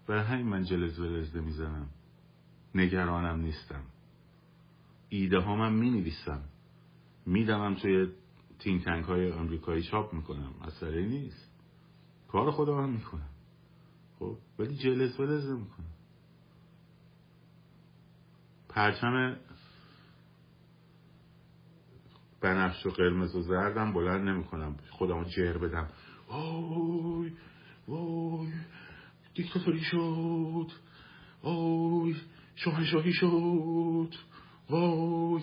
[0.06, 1.88] برای همین من جلز ولزده می‌زنم.
[2.74, 3.82] نگرانم نیستم.
[5.14, 6.42] ایده ها من می نویسم
[7.26, 8.08] میدمم توی
[8.58, 10.54] تین تنک های امریکایی چاپ می‌کنم.
[10.66, 11.50] مسئله نیست.
[12.28, 13.28] کار خودم هم می‌کنم.
[14.18, 15.86] خب ولی جلز ولز می‌کنم
[18.68, 19.36] پرچم
[22.40, 24.76] بنفش و قرمز و زردم بلند نمی‌کنم.
[24.90, 25.88] خودمو جر بدم.
[26.28, 27.32] وای
[27.88, 28.52] وای
[29.34, 30.70] دیکتاتوری شد.
[31.42, 32.16] وای
[32.54, 34.14] شاهنشاهی شد.
[34.70, 35.42] وای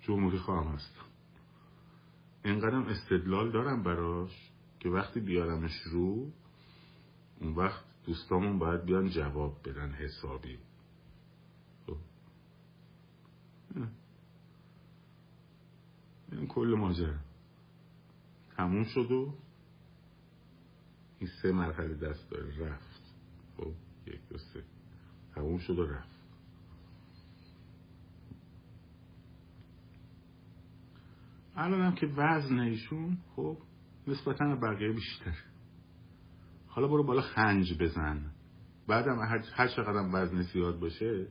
[0.00, 1.04] جمهوری خواهم هستم
[2.44, 6.32] اینقدرم استدلال دارم براش که وقتی بیارمش رو
[7.40, 10.58] اون وقت دوستامون باید بیان جواب بدن حسابی.
[11.86, 11.96] خب.
[16.32, 17.14] این کل ماجرا.
[18.56, 19.34] تموم شد و
[21.18, 22.58] این سه مرحله دست داره.
[22.58, 22.85] رفت.
[24.06, 24.64] یک دو سه
[25.34, 26.16] تموم شد و رفت
[31.56, 33.58] الان هم که وزن ایشون خب
[34.06, 35.34] نسبتا بقیه بیشتر.
[36.66, 38.30] حالا برو بالا خنج بزن.
[38.88, 39.18] بعدم
[39.54, 41.26] هر چقدر وزن زیاد باشه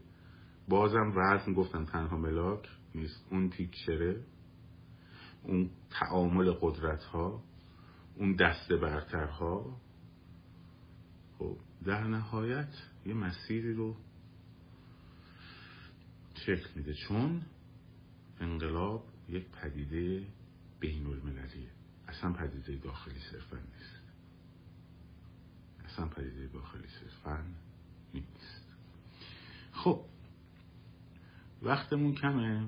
[0.69, 3.28] بازم وزن گفتم تنها ملاک نیست.
[3.32, 4.23] اون تیکچره
[5.43, 7.43] اون تعامل قدرت ها
[8.15, 9.78] اون دست برترها.
[11.39, 11.57] خب.
[11.86, 12.73] در نهایت
[13.05, 13.95] یه مسیری رو
[16.36, 16.93] شکل میده.
[16.93, 17.41] چون
[18.39, 20.25] انقلاب یک پدیده
[20.79, 21.69] بین المللیه
[22.07, 24.01] اصلا پدیده داخلی صرفا نیست.
[25.86, 27.43] اصلا پدیده داخلی صرفا
[28.13, 28.75] نیست.
[29.71, 30.05] خب
[31.61, 32.67] وقتمون کمه.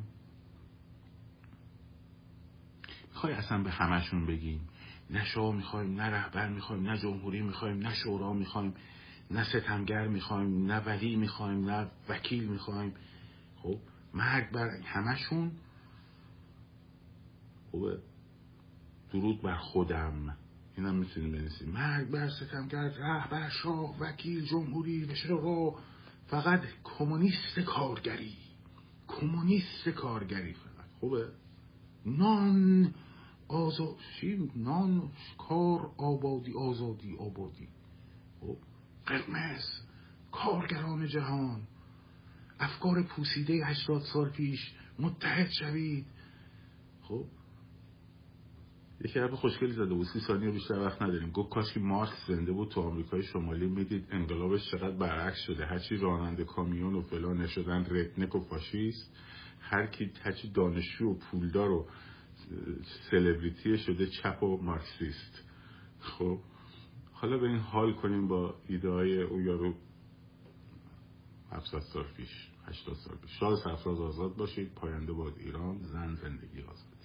[3.10, 4.70] می‌خوای اصلا به همشون بگیم.
[5.10, 8.74] نه شاه می‌خوایم نه رهبر می‌خوایم نه جمهوری می‌خوایم نه شورا می‌خوایم.
[9.32, 12.94] نه ستمگر می‌خوایم نه ولی می‌خوایم نه وکیل می‌خوایم.
[13.64, 13.78] خب
[14.14, 15.52] مرگ بر همشون
[17.72, 18.00] خوبه
[19.14, 20.38] درود بر خودم.
[20.78, 21.70] اینم می‌تونیم بنویسیم.
[21.70, 25.76] مرگ بر ستمگر رهبر شاه وکیل جمهوری و شورا
[26.28, 28.34] فقط کمونیست کارگری.
[29.08, 30.86] کمونیست کارگری فقط.
[31.00, 31.30] خوبه
[32.06, 32.94] نان
[33.48, 37.68] آزادی نان کار آبادی آزادی آبادی.
[39.08, 39.64] قرمز
[40.32, 41.62] کارگران جهان
[42.60, 46.06] افکار پوسیده هشتاد سال پیش متحد شوید.
[47.02, 47.26] خب؟
[49.06, 50.08] یکی حرف خوشگلی زده بود.
[50.08, 51.32] سی ثانیه بیشتر وقت نداریم.
[51.32, 55.66] گفت کاش که مارکس زنده بود تو آمریکای شمالی می‌دید انقلابش چقدر برعکس شده.
[55.66, 59.16] هرچی راننده کامیون و فلان نشدن رتنک و فاشیست.
[59.60, 61.88] هر کی هرچی دانشجو و پولدار و
[63.12, 65.44] سلبریتی شده چپ و مارکسیست.
[66.00, 66.40] خب؟
[67.22, 69.74] حالا به این حال کنیم با ایده های او یارو
[71.52, 73.32] 700 سال پیش 80 سال پیش.
[73.40, 76.97] شاه سرفراز آزاد باشید پاینده باد ایران زن زندگی آزاد.